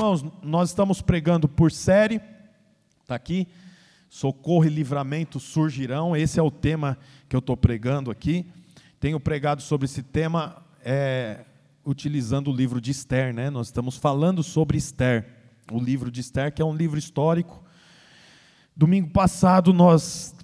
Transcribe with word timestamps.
Irmãos, 0.00 0.24
nós 0.42 0.70
estamos 0.70 1.02
pregando 1.02 1.46
por 1.46 1.70
série, 1.70 2.22
está 3.02 3.14
aqui, 3.14 3.46
socorro 4.08 4.64
e 4.64 4.70
livramento 4.70 5.38
surgirão, 5.38 6.16
esse 6.16 6.40
é 6.40 6.42
o 6.42 6.50
tema 6.50 6.96
que 7.28 7.36
eu 7.36 7.38
estou 7.38 7.54
pregando 7.54 8.10
aqui. 8.10 8.46
Tenho 8.98 9.20
pregado 9.20 9.60
sobre 9.60 9.84
esse 9.84 10.02
tema 10.02 10.64
é, 10.82 11.44
utilizando 11.84 12.50
o 12.50 12.56
livro 12.56 12.80
de 12.80 12.90
Esther, 12.90 13.34
né? 13.34 13.50
nós 13.50 13.66
estamos 13.66 13.98
falando 13.98 14.42
sobre 14.42 14.78
Esther, 14.78 15.28
o 15.70 15.78
livro 15.78 16.10
de 16.10 16.22
Esther, 16.22 16.50
que 16.50 16.62
é 16.62 16.64
um 16.64 16.74
livro 16.74 16.98
histórico. 16.98 17.62
Domingo 18.74 19.10
passado 19.10 19.70
nós 19.70 20.34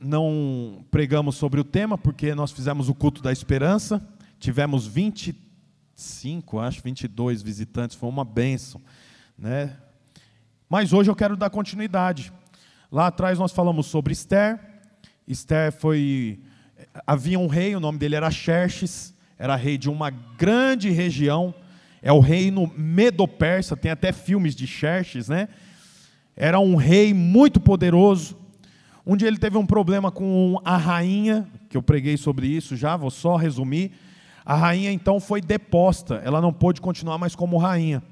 não 0.00 0.82
pregamos 0.90 1.36
sobre 1.36 1.60
o 1.60 1.64
tema, 1.64 1.98
porque 1.98 2.34
nós 2.34 2.52
fizemos 2.52 2.88
o 2.88 2.94
culto 2.94 3.22
da 3.22 3.30
esperança, 3.30 4.02
tivemos 4.38 4.86
20 4.86 5.43
25, 5.96 6.58
acho 6.58 6.82
22 6.82 7.40
visitantes, 7.40 7.96
foi 7.96 8.08
uma 8.08 8.24
bênção, 8.24 8.80
né? 9.38 9.76
Mas 10.68 10.92
hoje 10.92 11.08
eu 11.08 11.14
quero 11.14 11.36
dar 11.36 11.50
continuidade. 11.50 12.32
Lá 12.90 13.06
atrás 13.06 13.38
nós 13.38 13.52
falamos 13.52 13.86
sobre 13.86 14.12
Esther. 14.12 14.58
Esther 15.26 15.72
foi 15.72 16.40
havia 17.06 17.38
um 17.38 17.46
rei, 17.46 17.76
o 17.76 17.80
nome 17.80 17.98
dele 17.98 18.16
era 18.16 18.30
Xerxes, 18.30 19.14
era 19.38 19.54
rei 19.54 19.78
de 19.78 19.88
uma 19.88 20.10
grande 20.10 20.90
região, 20.90 21.54
é 22.02 22.12
o 22.12 22.18
reino 22.18 22.70
Medo-Persa, 22.76 23.76
tem 23.76 23.90
até 23.90 24.12
filmes 24.12 24.54
de 24.54 24.66
Xerxes, 24.66 25.28
né? 25.28 25.48
Era 26.36 26.58
um 26.58 26.74
rei 26.74 27.14
muito 27.14 27.60
poderoso. 27.60 28.36
Um 29.06 29.16
dia 29.16 29.28
ele 29.28 29.38
teve 29.38 29.56
um 29.56 29.66
problema 29.66 30.10
com 30.10 30.60
a 30.64 30.76
rainha, 30.76 31.46
que 31.68 31.76
eu 31.76 31.82
preguei 31.82 32.16
sobre 32.16 32.48
isso 32.48 32.76
já, 32.76 32.96
vou 32.96 33.10
só 33.10 33.36
resumir. 33.36 33.92
A 34.44 34.54
rainha 34.54 34.92
então 34.92 35.18
foi 35.18 35.40
deposta, 35.40 36.20
ela 36.24 36.40
não 36.40 36.52
pôde 36.52 36.80
continuar 36.80 37.16
mais 37.16 37.34
como 37.34 37.56
rainha. 37.56 38.02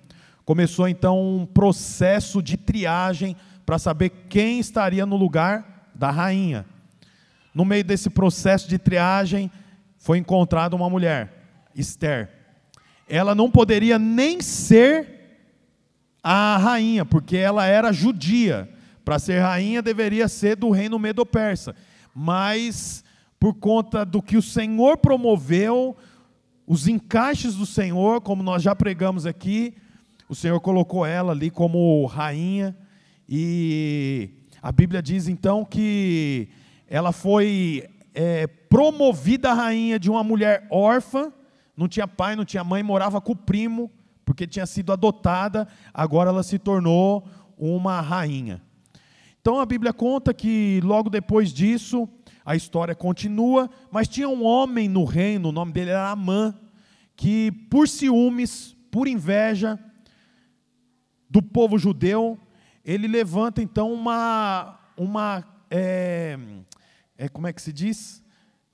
Começou 0.45 0.89
então 0.89 1.21
um 1.21 1.47
processo 1.47 2.43
de 2.43 2.57
triagem 2.57 3.37
para 3.67 3.79
saber 3.79 4.11
quem 4.29 4.59
estaria 4.59 5.05
no 5.05 5.17
lugar 5.17 5.91
da 5.95 6.11
rainha. 6.11 6.67
No 7.55 7.65
meio 7.65 7.85
desse 7.85 8.09
processo 8.09 8.69
de 8.69 8.79
triagem, 8.79 9.51
foi 9.99 10.19
encontrada 10.19 10.75
uma 10.75 10.89
mulher, 10.89 11.33
Esther. 11.75 12.31
Ela 13.09 13.35
não 13.35 13.51
poderia 13.51 13.99
nem 13.99 14.41
ser 14.41 15.13
a 16.23 16.57
rainha, 16.57 17.05
porque 17.05 17.37
ela 17.37 17.67
era 17.67 17.93
judia. 17.93 18.69
Para 19.05 19.19
ser 19.19 19.41
rainha, 19.41 19.83
deveria 19.83 20.29
ser 20.29 20.57
do 20.57 20.71
reino 20.71 20.99
medo-persa. 20.99 21.75
Mas, 22.15 23.05
por 23.39 23.55
conta 23.55 24.05
do 24.05 24.23
que 24.23 24.37
o 24.37 24.43
Senhor 24.43 24.97
promoveu, 24.97 25.97
os 26.73 26.89
encaixes 26.89 27.55
do 27.55 27.67
Senhor, 27.67 28.23
como 28.23 28.43
nós 28.43 28.63
já 28.63 28.75
pregamos 28.75 29.27
aqui, 29.27 29.75
o 30.27 30.35
Senhor 30.35 30.59
colocou 30.59 31.05
ela 31.05 31.33
ali 31.33 31.51
como 31.51 32.07
rainha, 32.07 32.75
e 33.29 34.31
a 34.63 34.73
Bíblia 34.73 35.03
diz 35.03 35.29
então 35.29 35.67
que 35.67 36.49
ela 36.89 37.13
foi 37.13 37.87
é, 38.15 38.47
promovida 38.47 39.53
rainha 39.53 39.99
de 39.99 40.11
uma 40.11 40.25
mulher 40.25 40.67
órfã, 40.71 41.31
não 41.77 41.87
tinha 41.87 42.09
pai, 42.09 42.37
não 42.37 42.45
tinha 42.47 42.65
mãe, 42.65 42.83
morava 42.83 43.21
com 43.21 43.33
o 43.33 43.37
primo, 43.37 43.91
porque 44.25 44.47
tinha 44.47 44.65
sido 44.65 44.95
adotada, 44.95 45.69
agora 45.93 46.31
ela 46.31 46.43
se 46.43 46.59
tornou 46.59 47.29
uma 47.59 48.01
rainha. 48.01 48.63
Então 49.43 49.61
a 49.61 49.67
Bíblia 49.67 49.93
conta 49.93 50.33
que 50.33 50.81
logo 50.83 51.11
depois 51.11 51.53
disso, 51.53 52.09
a 52.47 52.57
história 52.57 52.95
continua, 52.95 53.69
mas 53.91 54.09
tinha 54.09 54.27
um 54.27 54.43
homem 54.43 54.89
no 54.89 55.05
reino, 55.05 55.51
o 55.51 55.53
nome 55.53 55.71
dele 55.71 55.91
era 55.91 56.09
Amã, 56.09 56.55
que 57.23 57.53
por 57.71 57.89
ciúmes, 57.89 58.77
por 58.91 59.07
inveja 59.07 59.79
do 61.31 61.41
povo 61.41 61.79
judeu, 61.79 62.37
ele 62.85 63.07
levanta 63.07 63.63
então 63.63 63.93
uma, 63.93 64.77
uma 64.97 65.45
é, 65.71 66.37
é, 67.17 67.29
como 67.29 67.47
é 67.47 67.53
que 67.53 67.63
se 67.63 67.73
diz? 67.73 68.21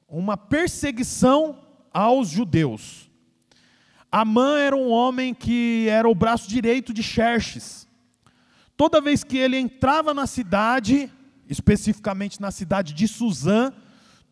Uma 0.09 0.35
perseguição 0.35 1.63
aos 1.93 2.31
judeus. 2.31 3.11
Amã 4.11 4.59
era 4.59 4.75
um 4.75 4.89
homem 4.89 5.35
que 5.35 5.87
era 5.91 6.09
o 6.09 6.15
braço 6.15 6.49
direito 6.49 6.95
de 6.95 7.03
Xerxes. 7.03 7.87
Toda 8.79 8.99
vez 8.99 9.23
que 9.23 9.37
ele 9.37 9.59
entrava 9.59 10.15
na 10.15 10.27
cidade, 10.27 11.13
especificamente 11.47 12.41
na 12.41 12.51
cidade 12.51 12.95
de 12.95 13.07
Suzã, 13.07 13.75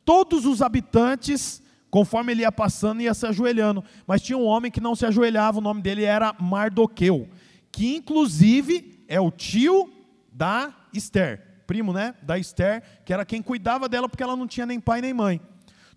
todos 0.06 0.46
os 0.46 0.62
habitantes, 0.62 1.62
conforme 1.96 2.30
ele 2.30 2.42
ia 2.42 2.52
passando, 2.52 3.00
ia 3.00 3.14
se 3.14 3.24
ajoelhando. 3.24 3.82
Mas 4.06 4.20
tinha 4.20 4.36
um 4.36 4.44
homem 4.44 4.70
que 4.70 4.82
não 4.82 4.94
se 4.94 5.06
ajoelhava, 5.06 5.56
o 5.56 5.62
nome 5.62 5.80
dele 5.80 6.04
era 6.04 6.36
Mardoqueu, 6.38 7.26
que 7.72 7.96
inclusive 7.96 9.02
é 9.08 9.18
o 9.18 9.30
tio 9.30 9.90
da 10.30 10.74
Esther, 10.92 11.62
primo, 11.66 11.94
né, 11.94 12.14
da 12.22 12.38
Esther, 12.38 12.82
que 13.02 13.14
era 13.14 13.24
quem 13.24 13.40
cuidava 13.40 13.88
dela 13.88 14.10
porque 14.10 14.22
ela 14.22 14.36
não 14.36 14.46
tinha 14.46 14.66
nem 14.66 14.78
pai 14.78 15.00
nem 15.00 15.14
mãe. 15.14 15.40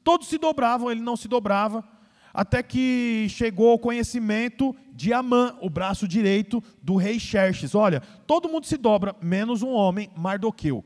Todos 0.02 0.30
se 0.30 0.38
dobravam, 0.38 0.90
ele 0.90 1.02
não 1.02 1.18
se 1.18 1.28
dobrava, 1.28 1.84
até 2.34 2.64
que 2.64 3.28
chegou 3.28 3.70
ao 3.70 3.78
conhecimento 3.78 4.74
de 4.94 5.12
Amã, 5.12 5.58
o 5.60 5.70
braço 5.70 6.08
direito 6.08 6.64
do 6.82 6.96
rei 6.96 7.20
Xerxes. 7.20 7.76
Olha, 7.76 8.00
todo 8.26 8.48
mundo 8.48 8.66
se 8.66 8.78
dobra, 8.78 9.18
menos 9.22 9.62
um 9.62 9.72
homem, 9.72 10.10
Mardoqueu. 10.16 10.82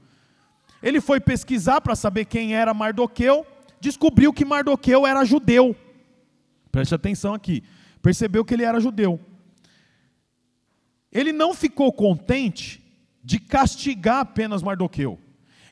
Ele 0.81 1.00
foi 1.00 1.19
pesquisar 1.19 1.81
para 1.81 1.95
saber 1.95 2.25
quem 2.25 2.56
era 2.56 2.74
Mardoqueu, 2.74 3.45
descobriu 3.84 4.32
que 4.32 4.46
Mardoqueu 4.46 5.06
era 5.06 5.26
judeu. 5.26 5.76
Preste 6.72 6.96
atenção 6.96 7.34
aqui. 7.34 7.62
Percebeu 8.02 8.46
que 8.46 8.54
ele 8.54 8.64
era 8.64 8.80
judeu. 8.80 9.20
Ele 11.12 11.34
não 11.34 11.54
ficou 11.54 11.92
contente 11.92 12.82
de 13.22 13.40
castigar 13.40 14.20
apenas 14.20 14.64
Mardoqueu. 14.64 15.20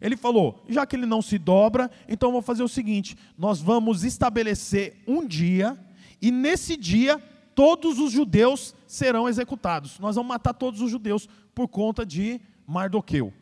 Ele 0.02 0.18
falou: 0.18 0.62
já 0.68 0.86
que 0.86 0.96
ele 0.96 1.06
não 1.06 1.22
se 1.22 1.38
dobra, 1.38 1.90
então 2.08 2.34
vou 2.34 2.42
fazer 2.42 2.64
o 2.64 2.68
seguinte: 2.68 3.18
nós 3.38 3.62
vamos 3.62 4.04
estabelecer 4.04 5.02
um 5.08 5.26
dia, 5.26 5.80
e 6.22 6.32
nesse 6.32 6.76
dia 6.76 7.18
todos 7.56 7.98
os 7.98 8.12
judeus 8.12 8.76
serão 8.86 9.30
executados. 9.30 10.00
Nós 10.00 10.16
vamos 10.16 10.30
matar 10.30 10.54
todos 10.54 10.82
os 10.82 10.92
judeus 10.92 11.30
por 11.56 11.70
conta 11.70 12.06
de 12.06 12.42
Mardoqueu. 12.68 13.34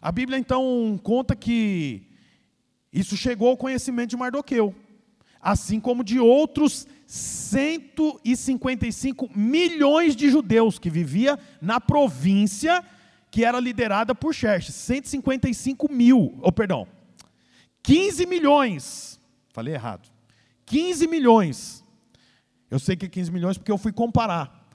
A 0.00 0.10
Bíblia 0.10 0.38
então 0.38 0.98
conta 1.02 1.36
que 1.36 2.07
isso 2.92 3.16
chegou 3.16 3.48
ao 3.48 3.56
conhecimento 3.56 4.10
de 4.10 4.16
Mardoqueu, 4.16 4.74
assim 5.40 5.80
como 5.80 6.04
de 6.04 6.18
outros 6.18 6.86
155 7.06 9.30
milhões 9.34 10.14
de 10.14 10.28
judeus 10.30 10.78
que 10.78 10.90
vivia 10.90 11.38
na 11.60 11.80
província 11.80 12.84
que 13.30 13.44
era 13.44 13.60
liderada 13.60 14.14
por 14.14 14.34
Xerxes. 14.34 14.74
155 14.74 15.92
mil, 15.92 16.38
oh, 16.42 16.52
perdão, 16.52 16.86
15 17.82 18.26
milhões. 18.26 19.20
Falei 19.52 19.74
errado. 19.74 20.08
15 20.66 21.06
milhões. 21.06 21.84
Eu 22.70 22.78
sei 22.78 22.96
que 22.96 23.06
é 23.06 23.08
15 23.08 23.32
milhões 23.32 23.56
porque 23.56 23.72
eu 23.72 23.78
fui 23.78 23.92
comparar. 23.92 24.68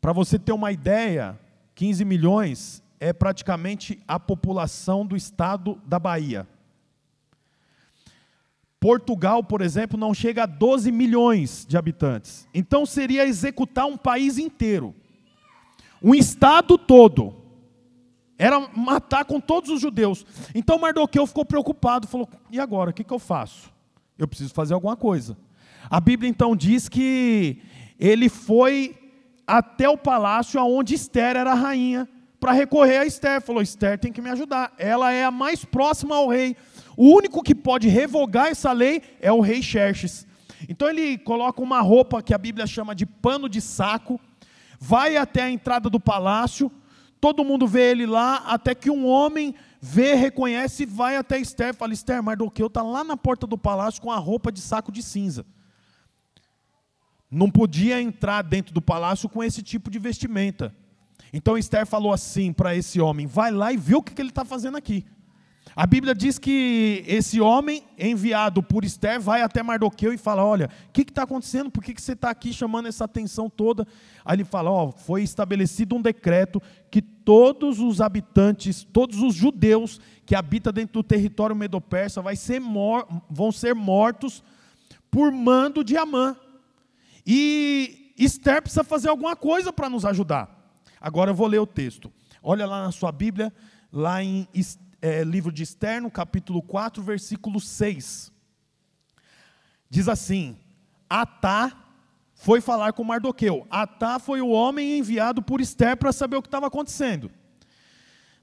Para 0.00 0.12
você 0.12 0.38
ter 0.38 0.52
uma 0.52 0.72
ideia, 0.72 1.38
15 1.74 2.04
milhões 2.04 2.82
é 2.98 3.12
praticamente 3.12 4.02
a 4.08 4.18
população 4.18 5.04
do 5.04 5.16
estado 5.16 5.80
da 5.86 5.98
Bahia. 5.98 6.46
Portugal, 8.80 9.44
por 9.44 9.60
exemplo, 9.60 10.00
não 10.00 10.14
chega 10.14 10.44
a 10.44 10.46
12 10.46 10.90
milhões 10.90 11.66
de 11.68 11.76
habitantes. 11.76 12.48
Então 12.54 12.86
seria 12.86 13.26
executar 13.26 13.84
um 13.86 13.96
país 13.96 14.38
inteiro. 14.38 14.94
Um 16.02 16.14
estado 16.14 16.78
todo. 16.78 17.36
Era 18.38 18.58
matar 18.74 19.26
com 19.26 19.38
todos 19.38 19.68
os 19.68 19.82
judeus. 19.82 20.24
Então 20.54 20.78
Mardoqueu 20.78 21.26
ficou 21.26 21.44
preocupado, 21.44 22.08
falou: 22.08 22.26
"E 22.50 22.58
agora, 22.58 22.88
o 22.88 22.94
que, 22.94 23.04
que 23.04 23.12
eu 23.12 23.18
faço? 23.18 23.70
Eu 24.16 24.26
preciso 24.26 24.54
fazer 24.54 24.72
alguma 24.72 24.96
coisa". 24.96 25.36
A 25.90 26.00
Bíblia 26.00 26.30
então 26.30 26.56
diz 26.56 26.88
que 26.88 27.60
ele 27.98 28.30
foi 28.30 28.96
até 29.46 29.90
o 29.90 29.98
palácio 29.98 30.58
onde 30.64 30.94
Esther 30.94 31.36
era 31.36 31.52
a 31.52 31.54
rainha 31.54 32.08
para 32.40 32.52
recorrer 32.52 32.96
a 32.96 33.06
Esther. 33.06 33.42
Falou: 33.42 33.60
Esther 33.60 33.98
tem 33.98 34.10
que 34.10 34.22
me 34.22 34.30
ajudar. 34.30 34.72
Ela 34.78 35.12
é 35.12 35.22
a 35.22 35.30
mais 35.30 35.66
próxima 35.66 36.16
ao 36.16 36.28
rei. 36.28 36.56
O 37.02 37.16
único 37.16 37.42
que 37.42 37.54
pode 37.54 37.88
revogar 37.88 38.48
essa 38.48 38.72
lei 38.72 39.00
é 39.22 39.32
o 39.32 39.40
rei 39.40 39.62
Xerxes. 39.62 40.26
Então 40.68 40.86
ele 40.86 41.16
coloca 41.16 41.62
uma 41.62 41.80
roupa 41.80 42.22
que 42.22 42.34
a 42.34 42.36
Bíblia 42.36 42.66
chama 42.66 42.94
de 42.94 43.06
pano 43.06 43.48
de 43.48 43.58
saco, 43.58 44.20
vai 44.78 45.16
até 45.16 45.44
a 45.44 45.50
entrada 45.50 45.88
do 45.88 45.98
palácio, 45.98 46.70
todo 47.18 47.42
mundo 47.42 47.66
vê 47.66 47.90
ele 47.90 48.04
lá, 48.04 48.42
até 48.44 48.74
que 48.74 48.90
um 48.90 49.06
homem 49.06 49.54
vê, 49.80 50.12
reconhece 50.12 50.82
e 50.82 50.86
vai 50.86 51.16
até 51.16 51.38
Esther. 51.38 51.74
Fala: 51.74 51.94
Esther, 51.94 52.22
Mardoqueu 52.22 52.66
está 52.66 52.82
lá 52.82 53.02
na 53.02 53.16
porta 53.16 53.46
do 53.46 53.56
palácio 53.56 54.02
com 54.02 54.12
a 54.12 54.18
roupa 54.18 54.52
de 54.52 54.60
saco 54.60 54.92
de 54.92 55.02
cinza. 55.02 55.46
Não 57.30 57.50
podia 57.50 57.98
entrar 57.98 58.42
dentro 58.42 58.74
do 58.74 58.82
palácio 58.82 59.26
com 59.26 59.42
esse 59.42 59.62
tipo 59.62 59.90
de 59.90 59.98
vestimenta. 59.98 60.76
Então 61.32 61.56
Esther 61.56 61.86
falou 61.86 62.12
assim 62.12 62.52
para 62.52 62.76
esse 62.76 63.00
homem: 63.00 63.26
vai 63.26 63.50
lá 63.50 63.72
e 63.72 63.78
vê 63.78 63.94
o 63.94 64.02
que 64.02 64.20
ele 64.20 64.28
está 64.28 64.44
fazendo 64.44 64.76
aqui. 64.76 65.06
A 65.74 65.86
Bíblia 65.86 66.14
diz 66.14 66.38
que 66.38 67.04
esse 67.06 67.40
homem 67.40 67.84
enviado 67.96 68.62
por 68.62 68.84
Esther 68.84 69.20
vai 69.20 69.42
até 69.42 69.62
Mardoqueu 69.62 70.12
e 70.12 70.18
fala: 70.18 70.44
Olha, 70.44 70.68
o 70.88 70.92
que 70.92 71.02
está 71.02 71.22
acontecendo? 71.22 71.70
Por 71.70 71.82
que, 71.82 71.94
que 71.94 72.02
você 72.02 72.12
está 72.12 72.30
aqui 72.30 72.52
chamando 72.52 72.86
essa 72.86 73.04
atenção 73.04 73.48
toda? 73.48 73.86
Aí 74.24 74.36
ele 74.36 74.44
fala: 74.44 74.70
Ó, 74.70 74.88
oh, 74.88 74.92
foi 74.92 75.22
estabelecido 75.22 75.94
um 75.94 76.02
decreto 76.02 76.60
que 76.90 77.00
todos 77.00 77.78
os 77.78 78.00
habitantes, 78.00 78.82
todos 78.92 79.22
os 79.22 79.34
judeus 79.34 80.00
que 80.26 80.34
habitam 80.34 80.72
dentro 80.72 80.94
do 80.94 81.02
território 81.02 81.54
medo-persa 81.54 82.22
ser 82.36 82.60
vão 83.28 83.52
ser 83.52 83.74
mortos 83.74 84.42
por 85.10 85.30
mando 85.30 85.84
de 85.84 85.96
Amã. 85.96 86.36
E 87.24 88.12
Esther 88.18 88.60
precisa 88.60 88.82
fazer 88.82 89.08
alguma 89.08 89.36
coisa 89.36 89.72
para 89.72 89.88
nos 89.88 90.04
ajudar. 90.04 90.56
Agora 91.00 91.30
eu 91.30 91.34
vou 91.34 91.46
ler 91.46 91.60
o 91.60 91.66
texto. 91.66 92.12
Olha 92.42 92.66
lá 92.66 92.84
na 92.84 92.92
sua 92.92 93.12
Bíblia, 93.12 93.52
lá 93.92 94.22
em 94.22 94.48
é, 95.02 95.24
livro 95.24 95.52
de 95.52 95.62
Esther, 95.62 96.02
no 96.02 96.10
capítulo 96.10 96.62
4, 96.62 97.02
versículo 97.02 97.60
6. 97.60 98.32
Diz 99.88 100.08
assim: 100.08 100.56
Atá 101.08 101.72
foi 102.34 102.60
falar 102.60 102.92
com 102.92 103.04
Mardoqueu. 103.04 103.66
Atá 103.70 104.18
foi 104.18 104.40
o 104.40 104.48
homem 104.48 104.98
enviado 104.98 105.42
por 105.42 105.60
Esther 105.60 105.96
para 105.96 106.12
saber 106.12 106.36
o 106.36 106.42
que 106.42 106.48
estava 106.48 106.66
acontecendo. 106.66 107.30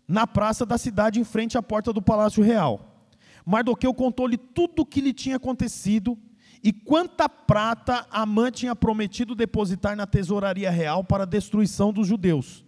Na 0.08 0.26
praça 0.26 0.66
da 0.66 0.78
cidade, 0.78 1.20
em 1.20 1.24
frente 1.24 1.58
à 1.58 1.62
porta 1.62 1.92
do 1.92 2.02
palácio 2.02 2.44
real. 2.44 3.08
Mardoqueu 3.46 3.94
contou-lhe 3.94 4.38
tudo 4.38 4.82
o 4.82 4.86
que 4.86 5.02
lhe 5.02 5.14
tinha 5.14 5.38
acontecido 5.38 6.18
e 6.64 6.74
quanta 6.74 7.30
prata 7.30 8.06
Amã 8.12 8.52
tinha 8.52 8.76
prometido 8.76 9.34
depositar 9.34 9.96
na 9.96 10.06
tesouraria 10.06 10.70
real 10.70 11.04
para 11.04 11.24
a 11.24 11.28
destruição 11.28 11.94
dos 11.94 12.08
judeus. 12.08 12.67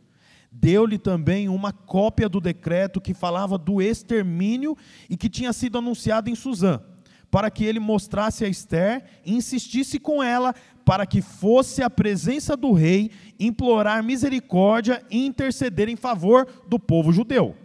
Deu-lhe 0.51 0.97
também 0.97 1.47
uma 1.47 1.71
cópia 1.71 2.27
do 2.27 2.41
decreto 2.41 2.99
que 2.99 3.13
falava 3.13 3.57
do 3.57 3.81
extermínio 3.81 4.75
e 5.09 5.15
que 5.15 5.29
tinha 5.29 5.53
sido 5.53 5.77
anunciado 5.77 6.29
em 6.29 6.35
Suzã, 6.35 6.81
para 7.29 7.51
que 7.51 7.63
ele 7.63 7.79
mostrasse 7.79 8.43
a 8.43 8.47
Esther 8.47 9.03
e 9.23 9.35
insistisse 9.35 9.99
com 9.99 10.23
ela 10.23 10.55
para 10.83 11.05
que 11.05 11.21
fosse 11.21 11.83
à 11.83 11.89
presença 11.89 12.57
do 12.57 12.73
rei 12.73 13.11
implorar 13.39 14.03
misericórdia 14.03 15.05
e 15.11 15.23
interceder 15.23 15.87
em 15.87 15.95
favor 15.95 16.47
do 16.67 16.79
povo 16.79 17.11
judeu. 17.11 17.55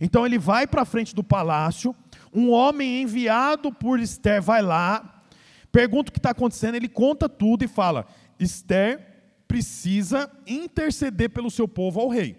Então 0.00 0.24
ele 0.24 0.38
vai 0.38 0.66
para 0.66 0.82
a 0.82 0.86
frente 0.86 1.14
do 1.14 1.22
palácio, 1.22 1.94
um 2.32 2.50
homem 2.50 3.02
enviado 3.02 3.70
por 3.70 4.00
Esther 4.00 4.40
vai 4.40 4.62
lá, 4.62 5.22
pergunta 5.70 6.08
o 6.08 6.12
que 6.12 6.18
está 6.18 6.30
acontecendo, 6.30 6.76
ele 6.76 6.88
conta 6.88 7.28
tudo 7.28 7.62
e 7.62 7.68
fala: 7.68 8.06
Esther 8.40 9.11
precisa 9.52 10.30
interceder 10.46 11.28
pelo 11.28 11.50
seu 11.50 11.68
povo 11.68 12.00
ao 12.00 12.08
rei. 12.08 12.38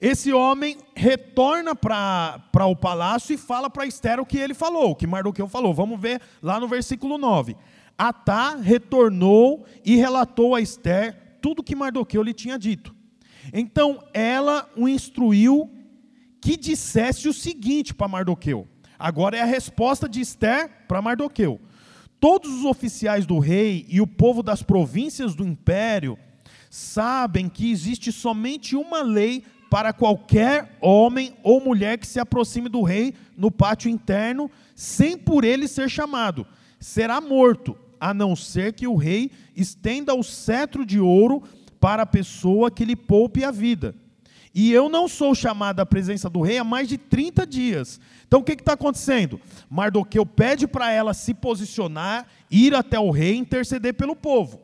Esse 0.00 0.32
homem 0.32 0.78
retorna 0.96 1.76
para 1.76 2.64
o 2.64 2.74
palácio 2.74 3.34
e 3.34 3.36
fala 3.36 3.68
para 3.68 3.84
Esther 3.84 4.18
o 4.18 4.24
que 4.24 4.38
ele 4.38 4.54
falou, 4.54 4.92
o 4.92 4.96
que 4.96 5.06
Mardoqueu 5.06 5.46
falou. 5.46 5.74
Vamos 5.74 6.00
ver 6.00 6.22
lá 6.40 6.58
no 6.58 6.66
versículo 6.66 7.18
9. 7.18 7.54
Atá 7.98 8.56
retornou 8.56 9.66
e 9.84 9.96
relatou 9.96 10.54
a 10.54 10.60
Esther 10.62 11.38
tudo 11.42 11.58
o 11.58 11.62
que 11.62 11.76
Mardoqueu 11.76 12.22
lhe 12.22 12.32
tinha 12.32 12.58
dito. 12.58 12.96
Então 13.52 14.02
ela 14.14 14.66
o 14.74 14.88
instruiu 14.88 15.70
que 16.40 16.56
dissesse 16.56 17.28
o 17.28 17.34
seguinte 17.34 17.92
para 17.92 18.08
Mardoqueu. 18.08 18.66
Agora 18.98 19.36
é 19.36 19.42
a 19.42 19.46
resposta 19.46 20.08
de 20.08 20.22
Esther 20.22 20.86
para 20.88 21.02
Mardoqueu 21.02 21.60
todos 22.24 22.50
os 22.50 22.64
oficiais 22.64 23.26
do 23.26 23.38
rei 23.38 23.84
e 23.86 24.00
o 24.00 24.06
povo 24.06 24.42
das 24.42 24.62
províncias 24.62 25.34
do 25.34 25.46
império 25.46 26.18
sabem 26.70 27.50
que 27.50 27.70
existe 27.70 28.10
somente 28.10 28.74
uma 28.74 29.02
lei 29.02 29.44
para 29.68 29.92
qualquer 29.92 30.74
homem 30.80 31.34
ou 31.42 31.60
mulher 31.60 31.98
que 31.98 32.06
se 32.06 32.18
aproxime 32.18 32.70
do 32.70 32.80
rei 32.80 33.12
no 33.36 33.50
pátio 33.50 33.90
interno, 33.90 34.50
sem 34.74 35.18
por 35.18 35.44
ele 35.44 35.68
ser 35.68 35.90
chamado. 35.90 36.46
Será 36.80 37.20
morto, 37.20 37.76
a 38.00 38.14
não 38.14 38.34
ser 38.34 38.72
que 38.72 38.86
o 38.86 38.96
rei 38.96 39.30
estenda 39.54 40.14
o 40.14 40.22
cetro 40.22 40.86
de 40.86 40.98
ouro 40.98 41.42
para 41.78 42.04
a 42.04 42.06
pessoa 42.06 42.70
que 42.70 42.86
lhe 42.86 42.96
poupe 42.96 43.44
a 43.44 43.50
vida. 43.50 43.94
E 44.54 44.72
eu 44.72 44.88
não 44.88 45.08
sou 45.08 45.34
chamado 45.34 45.80
à 45.80 45.86
presença 45.86 46.30
do 46.30 46.40
rei 46.40 46.58
há 46.58 46.64
mais 46.64 46.88
de 46.88 46.96
30 46.96 47.44
dias. 47.44 48.00
Então 48.26 48.38
o 48.38 48.44
que 48.44 48.52
está 48.52 48.74
acontecendo? 48.74 49.40
Mardoqueu 49.68 50.24
pede 50.24 50.68
para 50.68 50.92
ela 50.92 51.12
se 51.12 51.34
posicionar, 51.34 52.28
ir 52.48 52.72
até 52.72 52.98
o 52.98 53.10
rei 53.10 53.34
e 53.34 53.38
interceder 53.38 53.94
pelo 53.94 54.14
povo. 54.14 54.62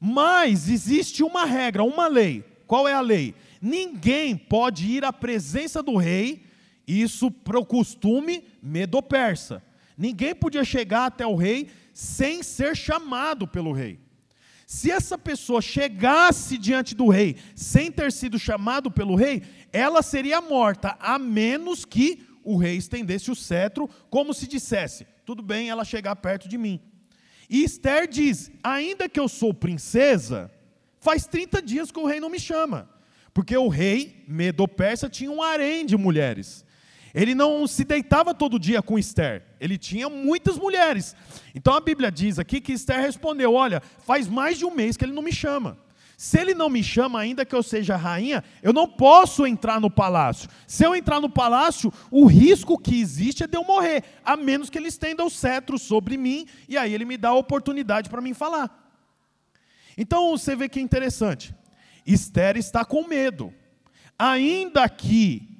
Mas 0.00 0.68
existe 0.68 1.22
uma 1.22 1.44
regra, 1.44 1.84
uma 1.84 2.08
lei. 2.08 2.44
Qual 2.66 2.88
é 2.88 2.92
a 2.92 3.00
lei? 3.00 3.36
Ninguém 3.62 4.36
pode 4.36 4.86
ir 4.86 5.04
à 5.04 5.12
presença 5.12 5.82
do 5.82 5.96
rei, 5.96 6.42
isso 6.86 7.30
para 7.30 7.58
o 7.58 7.66
costume 7.66 8.44
medo-persa. 8.60 9.62
Ninguém 9.96 10.34
podia 10.34 10.64
chegar 10.64 11.06
até 11.06 11.26
o 11.26 11.36
rei 11.36 11.68
sem 11.92 12.42
ser 12.42 12.76
chamado 12.76 13.46
pelo 13.46 13.72
rei. 13.72 13.98
Se 14.70 14.90
essa 14.90 15.16
pessoa 15.16 15.62
chegasse 15.62 16.58
diante 16.58 16.94
do 16.94 17.08
rei 17.08 17.36
sem 17.56 17.90
ter 17.90 18.12
sido 18.12 18.38
chamado 18.38 18.90
pelo 18.90 19.14
rei, 19.14 19.42
ela 19.72 20.02
seria 20.02 20.42
morta, 20.42 20.94
a 21.00 21.18
menos 21.18 21.86
que 21.86 22.22
o 22.44 22.54
rei 22.54 22.76
estendesse 22.76 23.30
o 23.30 23.34
cetro, 23.34 23.88
como 24.10 24.34
se 24.34 24.46
dissesse: 24.46 25.06
tudo 25.24 25.40
bem 25.40 25.70
ela 25.70 25.86
chegar 25.86 26.14
perto 26.16 26.46
de 26.46 26.58
mim. 26.58 26.82
E 27.48 27.64
Esther 27.64 28.06
diz: 28.06 28.50
ainda 28.62 29.08
que 29.08 29.18
eu 29.18 29.26
sou 29.26 29.54
princesa, 29.54 30.50
faz 31.00 31.26
30 31.26 31.62
dias 31.62 31.90
que 31.90 31.98
o 31.98 32.06
rei 32.06 32.20
não 32.20 32.28
me 32.28 32.38
chama. 32.38 32.90
Porque 33.32 33.56
o 33.56 33.68
rei 33.68 34.22
Medo-Persa 34.28 35.08
tinha 35.08 35.30
um 35.30 35.42
harém 35.42 35.86
de 35.86 35.96
mulheres. 35.96 36.62
Ele 37.18 37.34
não 37.34 37.66
se 37.66 37.82
deitava 37.82 38.32
todo 38.32 38.60
dia 38.60 38.80
com 38.80 38.96
Esther, 38.96 39.42
ele 39.58 39.76
tinha 39.76 40.08
muitas 40.08 40.56
mulheres. 40.56 41.16
Então 41.52 41.74
a 41.74 41.80
Bíblia 41.80 42.12
diz 42.12 42.38
aqui 42.38 42.60
que 42.60 42.72
Esther 42.72 43.00
respondeu: 43.00 43.54
Olha, 43.54 43.82
faz 44.06 44.28
mais 44.28 44.56
de 44.56 44.64
um 44.64 44.70
mês 44.70 44.96
que 44.96 45.04
ele 45.04 45.12
não 45.12 45.22
me 45.22 45.32
chama. 45.32 45.76
Se 46.16 46.38
ele 46.38 46.54
não 46.54 46.68
me 46.68 46.80
chama, 46.80 47.18
ainda 47.18 47.44
que 47.44 47.56
eu 47.56 47.62
seja 47.62 47.96
rainha, 47.96 48.44
eu 48.62 48.72
não 48.72 48.86
posso 48.86 49.44
entrar 49.44 49.80
no 49.80 49.90
palácio. 49.90 50.48
Se 50.64 50.84
eu 50.84 50.94
entrar 50.94 51.20
no 51.20 51.28
palácio, 51.28 51.92
o 52.08 52.24
risco 52.24 52.78
que 52.78 53.00
existe 53.00 53.42
é 53.42 53.48
de 53.48 53.58
eu 53.58 53.64
morrer, 53.64 54.04
a 54.24 54.36
menos 54.36 54.70
que 54.70 54.78
ele 54.78 54.86
estenda 54.86 55.24
o 55.24 55.30
cetro 55.30 55.76
sobre 55.76 56.16
mim 56.16 56.46
e 56.68 56.78
aí 56.78 56.94
ele 56.94 57.04
me 57.04 57.16
dá 57.16 57.30
a 57.30 57.34
oportunidade 57.34 58.08
para 58.08 58.20
mim 58.20 58.32
falar. 58.32 58.96
Então 59.96 60.30
você 60.30 60.54
vê 60.54 60.68
que 60.68 60.78
é 60.78 60.82
interessante. 60.82 61.52
Esther 62.06 62.56
está 62.56 62.84
com 62.84 63.08
medo. 63.08 63.52
Ainda 64.16 64.88
que 64.88 65.57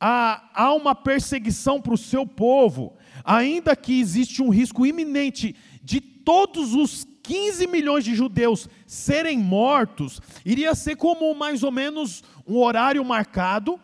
há, 0.00 0.50
há 0.54 0.72
uma 0.72 0.94
perseguição 0.94 1.80
para 1.80 1.94
o 1.94 1.98
seu 1.98 2.26
povo, 2.26 2.96
ainda 3.22 3.76
que 3.76 4.00
existe 4.00 4.42
um 4.42 4.48
risco 4.48 4.86
iminente 4.86 5.54
de 5.82 6.00
todos 6.00 6.74
os 6.74 7.06
15 7.22 7.66
milhões 7.66 8.04
de 8.04 8.14
judeus 8.14 8.68
serem 8.86 9.38
mortos, 9.38 10.20
iria 10.44 10.74
ser 10.74 10.96
como 10.96 11.34
mais 11.34 11.62
ou 11.62 11.70
menos 11.70 12.24
um 12.46 12.56
horário 12.56 13.04
marcado 13.04 13.78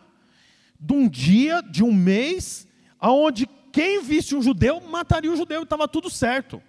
de 0.79 0.93
um 0.93 1.07
dia, 1.07 1.61
de 1.61 1.83
um 1.83 1.93
mês, 1.93 2.67
aonde 2.99 3.47
quem 3.71 4.01
visse 4.01 4.35
um 4.35 4.41
judeu 4.41 4.81
mataria 4.81 5.31
o 5.31 5.35
judeu 5.35 5.63
estava 5.63 5.87
tudo 5.87 6.09
certo. 6.09 6.61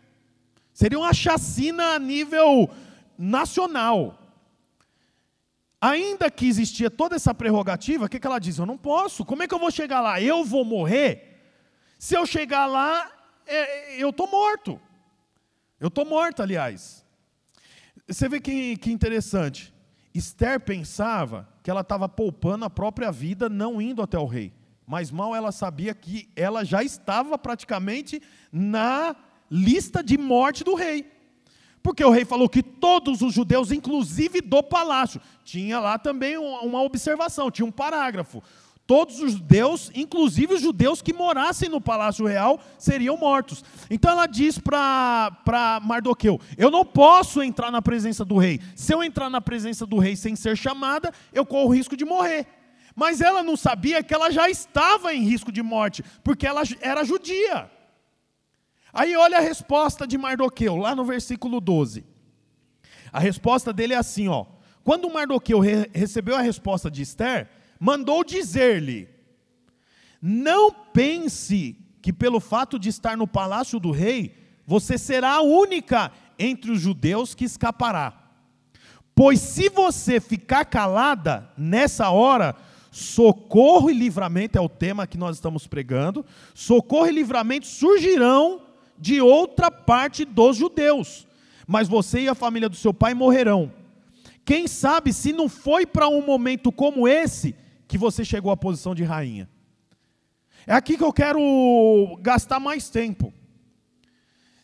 Seria 0.73 0.99
uma 0.99 1.12
chacina 1.12 1.95
a 1.95 1.99
nível 1.99 2.71
nacional. 3.19 4.27
Ainda 5.80 6.30
que 6.30 6.47
existia 6.49 6.90
toda 6.90 7.16
essa 7.16 7.32
prerrogativa, 7.32 8.06
o 8.06 8.08
que, 8.08 8.18
que 8.18 8.26
ela 8.26 8.38
diz? 8.38 8.58
Eu 8.58 8.66
não 8.66 8.76
posso. 8.76 9.25
Como 9.25 9.42
é 9.42 9.49
que 9.49 9.54
eu 9.54 9.58
vou 9.58 9.70
chegar 9.70 10.00
lá? 10.00 10.20
Eu 10.20 10.44
vou 10.44 10.64
morrer? 10.64 11.40
Se 11.99 12.16
eu 12.16 12.26
chegar 12.26 12.66
lá, 12.66 13.11
é, 13.47 14.02
eu 14.02 14.11
estou 14.11 14.28
morto. 14.28 14.80
Eu 15.78 15.88
estou 15.88 16.04
morto, 16.04 16.42
aliás. 16.42 17.04
Você 18.06 18.28
vê 18.28 18.40
que, 18.40 18.76
que 18.76 18.90
interessante. 18.90 19.73
Esther 20.12 20.58
pensava 20.58 21.49
que 21.62 21.70
ela 21.70 21.82
estava 21.82 22.08
poupando 22.08 22.64
a 22.64 22.70
própria 22.70 23.12
vida 23.12 23.49
não 23.49 23.80
indo 23.80 24.02
até 24.02 24.18
o 24.18 24.26
rei. 24.26 24.52
Mas 24.87 25.11
mal 25.11 25.37
ela 25.37 25.52
sabia 25.52 25.94
que 25.94 26.28
ela 26.35 26.64
já 26.64 26.82
estava 26.82 27.38
praticamente 27.38 28.23
na 28.50 29.14
lista 29.50 30.02
de 30.02 30.18
morte 30.18 30.64
do 30.64 30.75
rei. 30.75 31.17
Porque 31.88 32.04
o 32.04 32.11
rei 32.11 32.26
falou 32.26 32.50
que 32.50 32.62
todos 32.62 33.23
os 33.23 33.33
judeus, 33.33 33.73
inclusive 33.73 34.42
do 34.42 34.62
palácio, 34.62 35.23
tinha 35.42 35.80
lá 35.80 35.99
também 35.99 36.37
uma 36.37 36.83
observação, 36.83 37.50
tinha 37.50 37.64
um 37.64 37.71
parágrafo. 37.73 38.42
Todos 38.87 39.21
os 39.21 39.33
judeus, 39.33 39.90
inclusive 39.95 40.52
os 40.52 40.61
judeus 40.61 41.00
que 41.00 41.14
morassem 41.14 41.66
no 41.66 41.80
palácio 41.80 42.26
real, 42.26 42.61
seriam 42.78 43.16
mortos. 43.16 43.64
Então 43.88 44.11
ela 44.11 44.26
diz 44.26 44.59
para 44.59 45.80
Mardoqueu: 45.83 46.38
Eu 46.59 46.71
não 46.71 46.85
posso 46.85 47.42
entrar 47.42 47.71
na 47.71 47.80
presença 47.80 48.23
do 48.23 48.37
rei. 48.37 48.61
Se 48.76 48.92
eu 48.92 49.02
entrar 49.02 49.30
na 49.30 49.40
presença 49.40 49.87
do 49.87 49.97
rei 49.97 50.14
sem 50.14 50.37
ser 50.37 50.59
chamada, 50.59 51.11
eu 51.33 51.47
corro 51.47 51.71
o 51.71 51.75
risco 51.75 51.97
de 51.97 52.04
morrer. 52.04 52.47
Mas 52.95 53.23
ela 53.23 53.42
não 53.42 53.57
sabia 53.57 54.02
que 54.02 54.12
ela 54.12 54.30
já 54.30 54.50
estava 54.50 55.14
em 55.14 55.23
risco 55.23 55.50
de 55.50 55.62
morte, 55.62 56.04
porque 56.23 56.47
ela 56.47 56.61
era 56.83 57.02
judia. 57.02 57.77
Aí 58.99 59.14
olha 59.14 59.38
a 59.38 59.40
resposta 59.40 60.09
de 60.09 60.19
Mardoqueu, 60.19 60.75
lá 60.75 60.93
no 60.93 61.05
versículo 61.05 61.61
12. 61.61 62.05
A 63.12 63.21
resposta 63.21 63.73
dele 63.73 63.95
é 63.95 63.97
assim, 63.97 64.26
ó. 64.26 64.45
Quando 64.83 65.09
Mardoqueu 65.09 65.61
re 65.61 65.88
recebeu 65.95 66.35
a 66.35 66.40
resposta 66.40 66.90
de 66.90 67.02
Esther, 67.02 67.49
mandou 67.78 68.25
dizer-lhe: 68.25 69.09
Não 70.21 70.73
pense 70.73 71.78
que 72.02 72.12
pelo 72.12 72.40
fato 72.40 72.76
de 72.76 72.88
estar 72.88 73.17
no 73.17 73.28
palácio 73.28 73.78
do 73.78 73.93
rei, 73.93 74.37
você 74.67 74.99
será 74.99 75.35
a 75.35 75.43
única 75.43 76.11
entre 76.37 76.73
os 76.73 76.81
judeus 76.81 77.37
que 77.37 77.45
escapará. 77.45 78.33
Pois 79.14 79.38
se 79.38 79.69
você 79.69 80.19
ficar 80.19 80.64
calada 80.64 81.49
nessa 81.57 82.11
hora, 82.11 82.57
socorro 82.90 83.90
e 83.90 83.95
livramento 83.95 84.59
é 84.59 84.61
o 84.61 84.69
tema 84.69 85.07
que 85.07 85.17
nós 85.17 85.37
estamos 85.37 85.69
pregando, 85.69 86.26
socorro 86.52 87.07
e 87.07 87.12
livramento 87.12 87.69
surgirão 87.69 88.67
de 88.99 89.21
outra 89.21 89.71
parte 89.71 90.25
dos 90.25 90.57
judeus, 90.57 91.26
mas 91.67 91.88
você 91.88 92.21
e 92.21 92.28
a 92.28 92.35
família 92.35 92.69
do 92.69 92.76
seu 92.76 92.93
pai 92.93 93.14
morrerão. 93.14 93.73
Quem 94.45 94.67
sabe 94.67 95.12
se 95.12 95.33
não 95.33 95.49
foi 95.49 95.87
para 95.87 96.09
um 96.09 96.25
momento 96.25 96.73
como 96.73 97.07
esse 97.07 97.55
que 97.87 97.99
você 97.99 98.25
chegou 98.25 98.50
à 98.50 98.57
posição 98.57 98.95
de 98.95 99.05
rainha. 99.05 99.49
É 100.67 100.75
aqui 100.75 100.97
que 100.97 101.05
eu 101.05 101.12
quero 101.12 102.19
gastar 102.21 102.61
mais 102.61 102.90
tempo. 102.90 103.33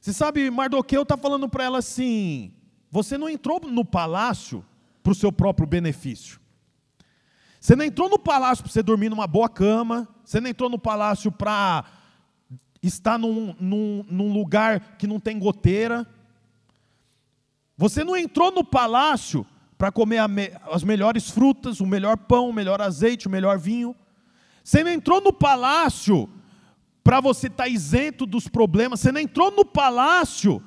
Você 0.00 0.12
sabe, 0.12 0.50
Mardoqueu 0.50 1.03
está 1.03 1.17
falando 1.17 1.49
para 1.49 1.64
ela 1.64 1.79
assim: 1.79 2.53
você 2.91 3.17
não 3.17 3.29
entrou 3.29 3.61
no 3.61 3.85
palácio 3.85 4.64
para 5.03 5.12
o 5.12 5.14
seu 5.14 5.33
próprio 5.33 5.67
benefício. 5.67 6.41
Você 7.61 7.75
não 7.75 7.85
entrou 7.85 8.11
no 8.11 8.19
palácio 8.19 8.62
para 8.62 8.73
você 8.73 8.83
dormir 8.83 9.09
numa 9.09 9.26
boa 9.26 9.49
cama. 9.49 10.07
Você 10.23 10.41
não 10.41 10.50
entrou 10.50 10.69
no 10.69 10.79
palácio 10.79 11.33
para 11.33 11.85
estar 12.87 13.19
num, 13.19 13.55
num, 13.59 14.05
num 14.09 14.33
lugar 14.33 14.97
que 14.99 15.07
não 15.07 15.19
tem 15.19 15.38
goteira. 15.38 16.07
Você 17.76 18.05
não 18.05 18.17
entrou 18.17 18.50
no 18.50 18.64
palácio 18.64 19.47
para 19.76 19.91
comer 19.91 20.26
me, 20.29 20.53
as 20.71 20.85
melhores 20.85 21.31
frutas, 21.31 21.81
o 21.81 21.87
melhor 21.87 22.17
pão, 22.17 22.49
o 22.49 22.53
melhor 22.53 22.81
azeite, 22.81 23.26
o 23.26 23.31
melhor 23.31 23.59
vinho. 23.59 23.95
Você 24.62 24.85
não 24.85 24.91
entrou 24.91 25.21
no 25.21 25.33
palácio 25.33 26.29
para 27.03 27.21
você 27.21 27.49
estar 27.49 27.64
tá 27.64 27.69
isento 27.69 28.25
dos 28.25 28.49
problemas. 28.49 29.00
Você 29.00 29.12
não 29.12 29.21
entrou 29.21 29.50
no 29.50 29.64
palácio 29.64 30.62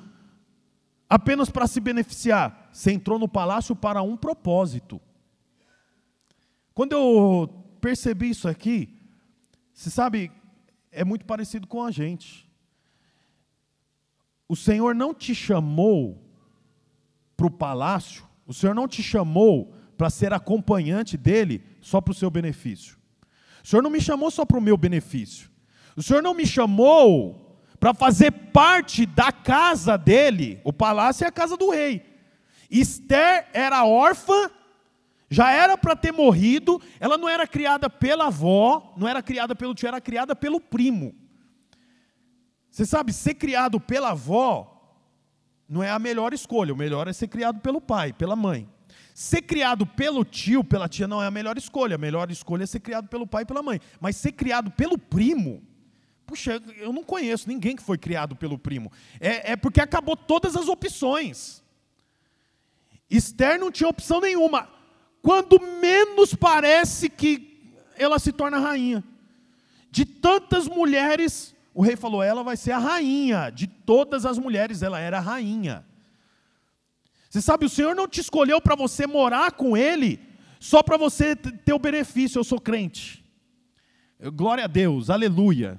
apenas 1.08 1.50
para 1.50 1.66
se 1.66 1.80
beneficiar. 1.80 2.68
Você 2.72 2.92
entrou 2.92 3.18
no 3.18 3.28
palácio 3.28 3.74
para 3.74 4.02
um 4.02 4.16
propósito. 4.16 5.00
Quando 6.74 6.92
eu 6.92 7.48
percebi 7.80 8.30
isso 8.30 8.48
aqui, 8.48 8.94
você 9.72 9.90
sabe, 9.90 10.30
é 10.98 11.04
muito 11.04 11.24
parecido 11.24 11.66
com 11.66 11.82
a 11.82 11.90
gente. 11.90 12.50
O 14.48 14.56
Senhor 14.56 14.94
não 14.94 15.14
te 15.14 15.34
chamou 15.34 16.20
para 17.36 17.46
o 17.46 17.50
palácio, 17.50 18.24
o 18.46 18.52
Senhor 18.52 18.74
não 18.74 18.88
te 18.88 19.02
chamou 19.02 19.72
para 19.96 20.10
ser 20.10 20.32
acompanhante 20.32 21.16
dele 21.16 21.62
só 21.80 22.00
para 22.00 22.12
o 22.12 22.14
seu 22.14 22.30
benefício. 22.30 22.96
O 23.62 23.66
Senhor 23.66 23.82
não 23.82 23.90
me 23.90 24.00
chamou 24.00 24.30
só 24.30 24.44
para 24.44 24.58
o 24.58 24.62
meu 24.62 24.76
benefício. 24.76 25.50
O 25.96 26.02
Senhor 26.02 26.22
não 26.22 26.34
me 26.34 26.46
chamou 26.46 27.60
para 27.78 27.94
fazer 27.94 28.30
parte 28.30 29.06
da 29.06 29.30
casa 29.30 29.96
dele. 29.96 30.60
O 30.64 30.72
palácio 30.72 31.24
é 31.24 31.28
a 31.28 31.32
casa 31.32 31.56
do 31.56 31.70
rei. 31.70 32.02
Esther 32.70 33.48
era 33.52 33.84
órfã 33.84 34.50
já 35.30 35.50
era 35.52 35.76
para 35.76 35.94
ter 35.94 36.12
morrido, 36.12 36.80
ela 36.98 37.18
não 37.18 37.28
era 37.28 37.46
criada 37.46 37.90
pela 37.90 38.28
avó, 38.28 38.94
não 38.96 39.06
era 39.06 39.22
criada 39.22 39.54
pelo 39.54 39.74
tio, 39.74 39.88
era 39.88 40.00
criada 40.00 40.34
pelo 40.34 40.60
primo. 40.60 41.14
Você 42.70 42.86
sabe, 42.86 43.12
ser 43.12 43.34
criado 43.34 43.78
pela 43.78 44.10
avó 44.10 44.74
não 45.68 45.82
é 45.82 45.90
a 45.90 45.98
melhor 45.98 46.32
escolha, 46.32 46.72
o 46.72 46.76
melhor 46.76 47.08
é 47.08 47.12
ser 47.12 47.28
criado 47.28 47.60
pelo 47.60 47.80
pai, 47.80 48.12
pela 48.12 48.34
mãe. 48.34 48.66
Ser 49.14 49.42
criado 49.42 49.84
pelo 49.84 50.24
tio, 50.24 50.64
pela 50.64 50.88
tia, 50.88 51.06
não 51.06 51.22
é 51.22 51.26
a 51.26 51.30
melhor 51.30 51.58
escolha, 51.58 51.96
a 51.96 51.98
melhor 51.98 52.30
escolha 52.30 52.62
é 52.62 52.66
ser 52.66 52.80
criado 52.80 53.08
pelo 53.08 53.26
pai 53.26 53.42
e 53.42 53.46
pela 53.46 53.62
mãe. 53.62 53.80
Mas 54.00 54.16
ser 54.16 54.32
criado 54.32 54.70
pelo 54.70 54.96
primo, 54.96 55.62
puxa, 56.24 56.62
eu 56.76 56.92
não 56.92 57.04
conheço 57.04 57.48
ninguém 57.48 57.76
que 57.76 57.82
foi 57.82 57.98
criado 57.98 58.34
pelo 58.34 58.56
primo. 58.56 58.90
É, 59.20 59.52
é 59.52 59.56
porque 59.56 59.80
acabou 59.80 60.16
todas 60.16 60.56
as 60.56 60.68
opções. 60.68 61.62
Esther 63.10 63.58
não 63.58 63.70
tinha 63.70 63.88
opção 63.88 64.20
nenhuma 64.20 64.77
quando 65.28 65.60
menos 65.60 66.32
parece 66.32 67.10
que 67.10 67.70
ela 67.98 68.18
se 68.18 68.32
torna 68.32 68.58
rainha. 68.58 69.04
De 69.90 70.06
tantas 70.06 70.66
mulheres, 70.66 71.54
o 71.74 71.82
rei 71.82 71.96
falou: 71.96 72.22
ela 72.22 72.42
vai 72.42 72.56
ser 72.56 72.72
a 72.72 72.78
rainha. 72.78 73.50
De 73.50 73.66
todas 73.66 74.24
as 74.24 74.38
mulheres, 74.38 74.82
ela 74.82 74.98
era 74.98 75.18
a 75.18 75.20
rainha. 75.20 75.84
Você 77.28 77.42
sabe, 77.42 77.66
o 77.66 77.68
Senhor 77.68 77.94
não 77.94 78.08
te 78.08 78.22
escolheu 78.22 78.58
para 78.58 78.74
você 78.74 79.06
morar 79.06 79.52
com 79.52 79.76
Ele, 79.76 80.18
só 80.58 80.82
para 80.82 80.96
você 80.96 81.36
ter 81.36 81.74
o 81.74 81.78
benefício. 81.78 82.38
Eu 82.38 82.44
sou 82.44 82.58
crente. 82.58 83.22
Glória 84.32 84.64
a 84.64 84.66
Deus, 84.66 85.10
aleluia. 85.10 85.78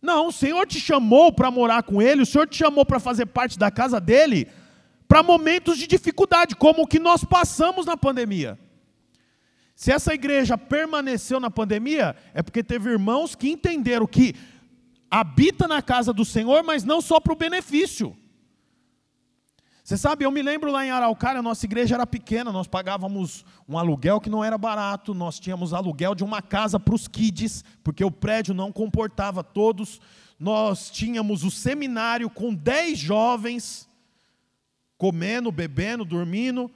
Não, 0.00 0.28
o 0.28 0.32
Senhor 0.32 0.66
te 0.66 0.80
chamou 0.80 1.30
para 1.30 1.50
morar 1.50 1.82
com 1.82 2.00
Ele, 2.00 2.22
o 2.22 2.26
Senhor 2.26 2.48
te 2.48 2.56
chamou 2.56 2.86
para 2.86 2.98
fazer 2.98 3.26
parte 3.26 3.58
da 3.58 3.70
casa 3.70 4.00
dele, 4.00 4.48
para 5.06 5.22
momentos 5.22 5.76
de 5.76 5.86
dificuldade, 5.86 6.56
como 6.56 6.84
o 6.84 6.86
que 6.86 6.98
nós 6.98 7.22
passamos 7.24 7.84
na 7.84 7.94
pandemia. 7.94 8.58
Se 9.76 9.92
essa 9.92 10.14
igreja 10.14 10.56
permaneceu 10.56 11.38
na 11.38 11.50
pandemia, 11.50 12.16
é 12.32 12.42
porque 12.42 12.64
teve 12.64 12.90
irmãos 12.90 13.34
que 13.34 13.50
entenderam 13.50 14.06
que 14.06 14.34
habita 15.10 15.68
na 15.68 15.82
casa 15.82 16.14
do 16.14 16.24
Senhor, 16.24 16.64
mas 16.64 16.82
não 16.82 17.02
só 17.02 17.20
para 17.20 17.34
o 17.34 17.36
benefício. 17.36 18.16
Você 19.84 19.98
sabe, 19.98 20.24
eu 20.24 20.30
me 20.30 20.42
lembro 20.42 20.72
lá 20.72 20.84
em 20.84 20.90
Araucária, 20.90 21.42
nossa 21.42 21.66
igreja 21.66 21.94
era 21.94 22.06
pequena, 22.06 22.50
nós 22.50 22.66
pagávamos 22.66 23.44
um 23.68 23.78
aluguel 23.78 24.18
que 24.18 24.30
não 24.30 24.42
era 24.42 24.56
barato, 24.56 25.12
nós 25.12 25.38
tínhamos 25.38 25.74
aluguel 25.74 26.14
de 26.14 26.24
uma 26.24 26.40
casa 26.40 26.80
para 26.80 26.94
os 26.94 27.06
kids, 27.06 27.62
porque 27.84 28.02
o 28.02 28.10
prédio 28.10 28.54
não 28.54 28.72
comportava 28.72 29.44
todos. 29.44 30.00
Nós 30.40 30.90
tínhamos 30.90 31.44
o 31.44 31.50
seminário 31.50 32.30
com 32.30 32.54
dez 32.54 32.98
jovens, 32.98 33.86
comendo, 34.96 35.52
bebendo, 35.52 36.02
dormindo. 36.02 36.70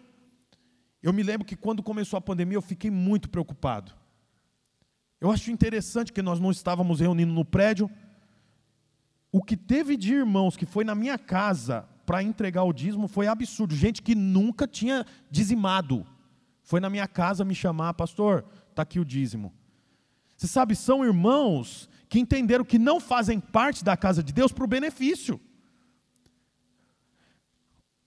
Eu 1.03 1.13
me 1.13 1.23
lembro 1.23 1.47
que 1.47 1.57
quando 1.57 1.83
começou 1.83 2.17
a 2.17 2.21
pandemia 2.21 2.57
eu 2.57 2.63
fiquei 2.63 2.91
muito 2.91 3.29
preocupado. 3.29 3.93
Eu 5.21 5.31
acho 5.31 5.51
interessante 5.51 6.13
que 6.13 6.23
nós 6.23 6.41
não 6.41 6.51
estávamos 6.51 7.01
reunindo 7.01 7.33
no 7.33 7.45
prédio. 7.45 7.91
O 9.33 9.43
que 9.43 9.57
teve 9.57 9.97
de 9.97 10.15
irmãos 10.15 10.57
que 10.57 10.67
foi 10.67 10.85
na 10.85 10.95
minha 10.95 11.19
casa 11.19 11.89
para 12.05 12.23
entregar 12.23 12.65
o 12.65 12.73
dízimo 12.73 13.07
foi 13.07 13.27
absurdo. 13.27 13.75
Gente 13.75 14.03
que 14.03 14.15
nunca 14.15 14.67
tinha 14.67 15.07
dizimado. 15.31 16.07
Foi 16.63 16.81
na 16.81 16.91
minha 16.91 17.07
casa 17.07 17.45
me 17.45 17.55
chamar, 17.55 17.95
pastor, 17.95 18.45
está 18.71 18.83
aqui 18.83 18.99
o 18.99 19.05
dízimo. 19.05 19.53
Você 20.37 20.47
sabe, 20.47 20.75
são 20.75 21.05
irmãos 21.05 21.89
que 22.09 22.19
entenderam 22.19 22.65
que 22.65 22.79
não 22.79 22.99
fazem 22.99 23.39
parte 23.39 23.85
da 23.85 23.97
casa 23.97 24.23
de 24.23 24.33
Deus 24.33 24.53
para 24.53 24.65
o 24.65 24.69
benefício. 24.69 25.41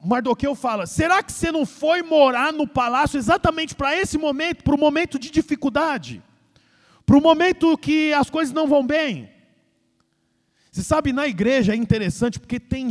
Mardoqueu 0.03 0.53
fala: 0.53 0.85
será 0.85 1.23
que 1.23 1.31
você 1.31 1.51
não 1.51 1.65
foi 1.65 2.01
morar 2.01 2.51
no 2.51 2.67
palácio 2.67 3.17
exatamente 3.17 3.73
para 3.73 3.97
esse 3.97 4.17
momento, 4.17 4.63
para 4.63 4.75
o 4.75 4.79
momento 4.79 5.17
de 5.17 5.31
dificuldade? 5.31 6.21
Para 7.05 7.17
o 7.17 7.21
momento 7.21 7.77
que 7.77 8.13
as 8.13 8.29
coisas 8.29 8.53
não 8.53 8.67
vão 8.67 8.85
bem? 8.85 9.29
Você 10.71 10.83
sabe, 10.83 11.13
na 11.13 11.27
igreja 11.27 11.73
é 11.73 11.75
interessante 11.75 12.39
porque 12.39 12.59
tem, 12.59 12.89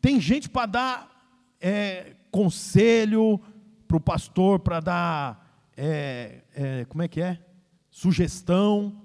tem 0.00 0.20
gente 0.20 0.48
para 0.48 0.66
dar 0.66 1.56
é, 1.60 2.14
conselho 2.30 3.40
para 3.86 3.96
o 3.96 4.00
pastor, 4.00 4.60
para 4.60 4.80
dar, 4.80 5.70
é, 5.76 6.42
é, 6.54 6.84
como 6.84 7.02
é 7.02 7.08
que 7.08 7.20
é? 7.20 7.38
Sugestão. 7.90 9.02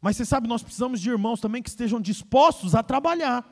Mas 0.00 0.16
você 0.16 0.24
sabe, 0.24 0.46
nós 0.46 0.62
precisamos 0.62 1.00
de 1.00 1.08
irmãos 1.08 1.40
também 1.40 1.62
que 1.62 1.70
estejam 1.70 2.00
dispostos 2.00 2.74
a 2.74 2.82
trabalhar, 2.82 3.42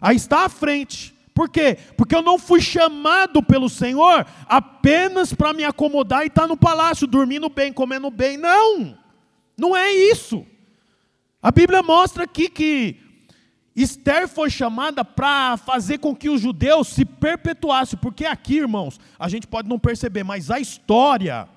a 0.00 0.14
estar 0.14 0.44
à 0.44 0.48
frente 0.48 1.13
por 1.34 1.48
quê? 1.48 1.76
Porque 1.96 2.14
eu 2.14 2.22
não 2.22 2.38
fui 2.38 2.60
chamado 2.60 3.42
pelo 3.42 3.68
Senhor 3.68 4.24
apenas 4.46 5.34
para 5.34 5.52
me 5.52 5.64
acomodar 5.64 6.22
e 6.22 6.28
estar 6.28 6.42
tá 6.42 6.48
no 6.48 6.56
palácio, 6.56 7.08
dormindo 7.08 7.48
bem, 7.48 7.72
comendo 7.72 8.08
bem. 8.08 8.36
Não, 8.36 8.96
não 9.58 9.76
é 9.76 9.92
isso. 9.92 10.46
A 11.42 11.50
Bíblia 11.50 11.82
mostra 11.82 12.22
aqui 12.22 12.48
que 12.48 12.96
Esther 13.74 14.28
foi 14.28 14.48
chamada 14.48 15.04
para 15.04 15.56
fazer 15.56 15.98
com 15.98 16.14
que 16.14 16.30
os 16.30 16.40
judeus 16.40 16.86
se 16.86 17.04
perpetuassem, 17.04 17.98
porque 17.98 18.24
aqui, 18.24 18.58
irmãos, 18.58 19.00
a 19.18 19.28
gente 19.28 19.48
pode 19.48 19.68
não 19.68 19.78
perceber, 19.78 20.22
mas 20.22 20.52
a 20.52 20.60
história, 20.60 21.48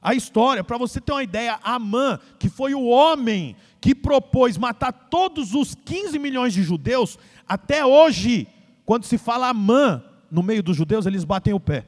a 0.00 0.14
história, 0.14 0.62
para 0.62 0.78
você 0.78 1.00
ter 1.00 1.10
uma 1.10 1.24
ideia, 1.24 1.58
Amã, 1.64 2.20
que 2.38 2.48
foi 2.48 2.72
o 2.72 2.84
homem 2.84 3.56
que 3.80 3.96
propôs 3.96 4.56
matar 4.56 4.92
todos 4.92 5.54
os 5.54 5.74
15 5.74 6.16
milhões 6.20 6.54
de 6.54 6.62
judeus, 6.62 7.18
até 7.48 7.84
hoje 7.84 8.46
quando 8.84 9.04
se 9.04 9.18
fala 9.18 9.48
Amã 9.48 10.04
no 10.30 10.42
meio 10.42 10.62
dos 10.62 10.76
judeus, 10.76 11.06
eles 11.06 11.24
batem 11.24 11.52
o 11.52 11.60
pé. 11.60 11.86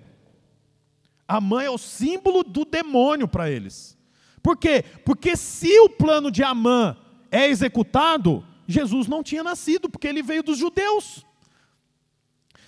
Amã 1.27 1.63
é 1.63 1.71
o 1.71 1.79
símbolo 1.79 2.43
do 2.43 2.65
demônio 2.65 3.27
para 3.27 3.51
eles. 3.51 3.97
Por 4.43 4.57
quê? 4.57 4.85
Porque 5.05 5.37
se 5.37 5.81
o 5.81 5.89
plano 5.89 6.31
de 6.31 6.43
Amã 6.43 6.97
é 7.31 7.49
executado, 7.49 8.47
Jesus 8.69 9.07
não 9.09 9.23
tinha 9.23 9.43
nascido, 9.43 9.89
porque 9.89 10.07
ele 10.07 10.23
veio 10.23 10.43
dos 10.43 10.59
judeus. 10.59 11.25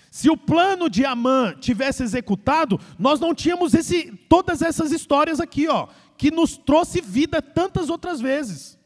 Se 0.09 0.29
o 0.31 0.35
plano 0.35 0.89
de 0.89 1.05
Amã 1.05 1.55
tivesse 1.59 2.01
executado, 2.01 2.79
nós 2.97 3.19
não 3.19 3.35
tínhamos 3.35 3.75
esse, 3.75 4.11
todas 4.27 4.63
essas 4.63 4.91
histórias 4.91 5.39
aqui, 5.39 5.67
ó, 5.67 5.87
que 6.17 6.31
nos 6.31 6.57
trouxe 6.57 6.99
vida 6.99 7.41
tantas 7.41 7.89
outras 7.89 8.19
vezes. 8.19 8.79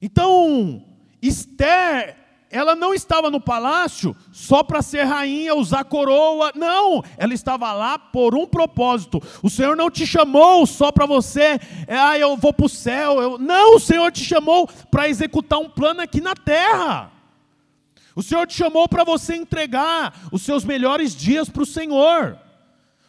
Então, 0.00 0.86
Esther, 1.20 2.16
ela 2.50 2.74
não 2.74 2.92
estava 2.92 3.30
no 3.30 3.40
palácio 3.40 4.14
só 4.32 4.64
para 4.64 4.82
ser 4.82 5.04
rainha, 5.04 5.54
usar 5.54 5.84
coroa. 5.84 6.50
Não, 6.56 7.00
ela 7.16 7.32
estava 7.32 7.72
lá 7.72 7.96
por 7.96 8.34
um 8.34 8.44
propósito. 8.44 9.22
O 9.40 9.48
Senhor 9.48 9.76
não 9.76 9.88
te 9.88 10.04
chamou 10.04 10.66
só 10.66 10.90
para 10.90 11.06
você, 11.06 11.60
é, 11.86 11.96
ah, 11.96 12.18
eu 12.18 12.36
vou 12.36 12.52
para 12.52 12.66
o 12.66 12.68
céu. 12.68 13.22
Eu... 13.22 13.38
Não, 13.38 13.76
o 13.76 13.80
Senhor 13.80 14.10
te 14.10 14.24
chamou 14.24 14.68
para 14.90 15.08
executar 15.08 15.60
um 15.60 15.70
plano 15.70 16.00
aqui 16.00 16.20
na 16.20 16.34
terra. 16.34 17.12
O 18.16 18.22
Senhor 18.22 18.44
te 18.48 18.54
chamou 18.54 18.88
para 18.88 19.04
você 19.04 19.36
entregar 19.36 20.12
os 20.32 20.42
seus 20.42 20.64
melhores 20.64 21.14
dias 21.14 21.48
para 21.48 21.62
o 21.62 21.66
Senhor, 21.66 22.36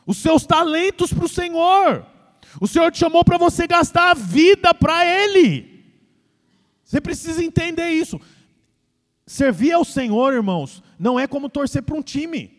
os 0.06 0.18
seus 0.18 0.46
talentos 0.46 1.12
para 1.12 1.26
o 1.26 1.30
Senhor. 1.30 2.06
O 2.60 2.68
Senhor 2.68 2.92
te 2.92 3.00
chamou 3.00 3.26
para 3.26 3.40
você 3.40 3.66
gastar 3.66 4.12
a 4.12 4.14
vida 4.14 4.72
para 4.72 5.04
Ele. 5.04 5.84
Você 6.84 7.02
precisa 7.02 7.44
entender 7.44 7.90
isso. 7.90 8.20
Servir 9.32 9.72
ao 9.72 9.86
Senhor, 9.86 10.34
irmãos, 10.34 10.84
não 11.00 11.18
é 11.18 11.26
como 11.26 11.48
torcer 11.48 11.82
para 11.82 11.96
um 11.96 12.02
time. 12.02 12.52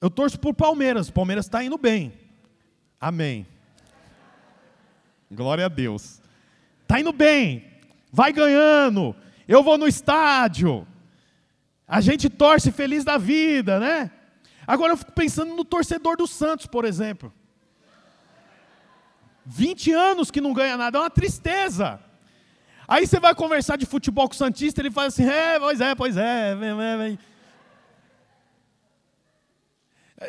Eu 0.00 0.10
torço 0.10 0.36
por 0.36 0.52
Palmeiras, 0.52 1.08
Palmeiras 1.08 1.46
está 1.46 1.62
indo 1.62 1.78
bem. 1.78 2.12
Amém. 3.00 3.46
Glória 5.30 5.66
a 5.66 5.68
Deus. 5.68 6.20
Está 6.82 6.98
indo 6.98 7.12
bem, 7.12 7.64
vai 8.10 8.32
ganhando. 8.32 9.14
Eu 9.46 9.62
vou 9.62 9.78
no 9.78 9.86
estádio. 9.86 10.88
A 11.86 12.00
gente 12.00 12.28
torce 12.28 12.72
feliz 12.72 13.04
da 13.04 13.18
vida, 13.18 13.78
né? 13.78 14.10
Agora 14.66 14.94
eu 14.94 14.96
fico 14.96 15.12
pensando 15.12 15.54
no 15.54 15.64
torcedor 15.64 16.16
do 16.16 16.26
Santos, 16.26 16.66
por 16.66 16.84
exemplo. 16.84 17.32
20 19.46 19.92
anos 19.92 20.32
que 20.32 20.40
não 20.40 20.52
ganha 20.52 20.76
nada, 20.76 20.98
é 20.98 21.00
uma 21.00 21.10
tristeza. 21.10 22.00
Aí 22.92 23.06
você 23.06 23.18
vai 23.18 23.34
conversar 23.34 23.78
de 23.78 23.86
futebol 23.86 24.28
com 24.28 24.34
o 24.34 24.36
Santista, 24.36 24.82
ele 24.82 24.90
fala 24.90 25.06
assim: 25.06 25.24
é, 25.24 25.58
pois 25.58 25.80
é, 25.80 25.94
pois 25.94 26.14
é. 26.14 26.54
Vem, 26.54 26.76
vem, 26.76 26.98
vem. 26.98 27.18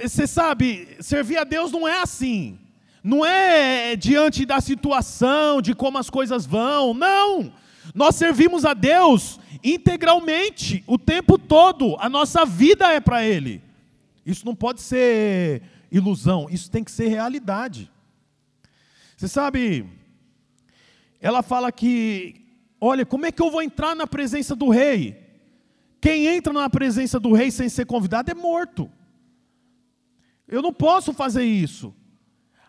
Você 0.02 0.26
sabe, 0.26 0.96
servir 1.02 1.38
a 1.38 1.44
Deus 1.44 1.74
não 1.74 1.86
é 1.86 2.00
assim. 2.02 2.58
Não 3.04 3.26
é 3.26 3.98
diante 3.98 4.46
da 4.46 4.62
situação, 4.62 5.62
de 5.62 5.76
como 5.76 5.98
as 5.98 6.10
coisas 6.10 6.46
vão. 6.46 6.94
Não. 6.94 7.52
Nós 7.94 8.16
servimos 8.16 8.64
a 8.64 8.74
Deus 8.74 9.42
integralmente, 9.62 10.86
o 10.88 10.98
tempo 10.98 11.38
todo. 11.38 11.98
A 12.00 12.08
nossa 12.08 12.46
vida 12.46 12.94
é 12.94 13.02
para 13.02 13.26
Ele. 13.26 13.62
Isso 14.26 14.46
não 14.46 14.56
pode 14.56 14.82
ser 14.82 15.64
ilusão, 15.92 16.48
isso 16.50 16.72
tem 16.72 16.82
que 16.82 16.92
ser 16.92 17.10
realidade. 17.10 17.92
Você 19.18 19.28
sabe, 19.28 19.86
ela 21.20 21.44
fala 21.44 21.70
que, 21.70 22.43
olha, 22.84 23.06
como 23.06 23.26
é 23.26 23.32
que 23.32 23.42
eu 23.42 23.50
vou 23.50 23.62
entrar 23.62 23.96
na 23.96 24.06
presença 24.06 24.56
do 24.56 24.70
rei? 24.70 25.22
Quem 26.02 26.28
entra 26.28 26.52
na 26.52 26.70
presença 26.70 27.20
do 27.20 27.32
rei 27.32 27.50
sem 27.50 27.70
ser 27.70 27.86
convidado 27.86 28.30
é 28.30 28.34
morto. 28.34 28.92
Eu 30.48 30.62
não 30.62 30.74
posso 30.74 31.14
fazer 31.14 31.44
isso. 31.44 31.96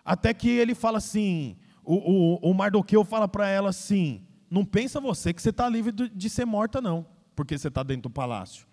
Até 0.04 0.32
que 0.32 0.48
ele 0.48 0.74
fala 0.74 0.98
assim, 0.98 1.56
o, 1.82 1.94
o, 1.94 2.50
o 2.50 2.54
Mardoqueu 2.54 3.04
fala 3.04 3.26
para 3.26 3.48
ela 3.48 3.70
assim: 3.70 4.24
não 4.48 4.64
pensa 4.64 5.00
você 5.00 5.32
que 5.32 5.42
você 5.42 5.50
está 5.50 5.68
livre 5.68 5.90
de 5.90 6.30
ser 6.30 6.44
morta, 6.44 6.80
não, 6.80 7.04
porque 7.34 7.58
você 7.58 7.68
está 7.68 7.82
dentro 7.82 8.04
do 8.04 8.10
palácio. 8.10 8.66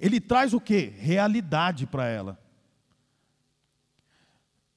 Ele 0.00 0.20
traz 0.20 0.54
o 0.54 0.60
que? 0.60 0.92
Realidade 0.96 1.86
para 1.86 2.06
ela. 2.06 2.38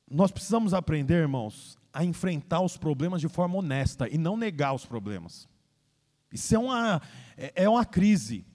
Nós 0.09 0.31
precisamos 0.31 0.73
aprender, 0.73 1.15
irmãos, 1.15 1.76
a 1.97 2.05
enfrentar 2.05 2.61
os 2.61 2.77
problemas 2.77 3.19
de 3.19 3.27
forma 3.27 3.57
honesta 3.57 4.07
e 4.07 4.19
não 4.19 4.37
negar 4.37 4.71
os 4.71 4.85
problemas. 4.85 5.49
Isso 6.31 6.53
é 6.53 6.59
uma, 6.59 7.01
é, 7.35 7.63
é 7.63 7.67
uma 7.67 7.83
crise. 7.83 8.45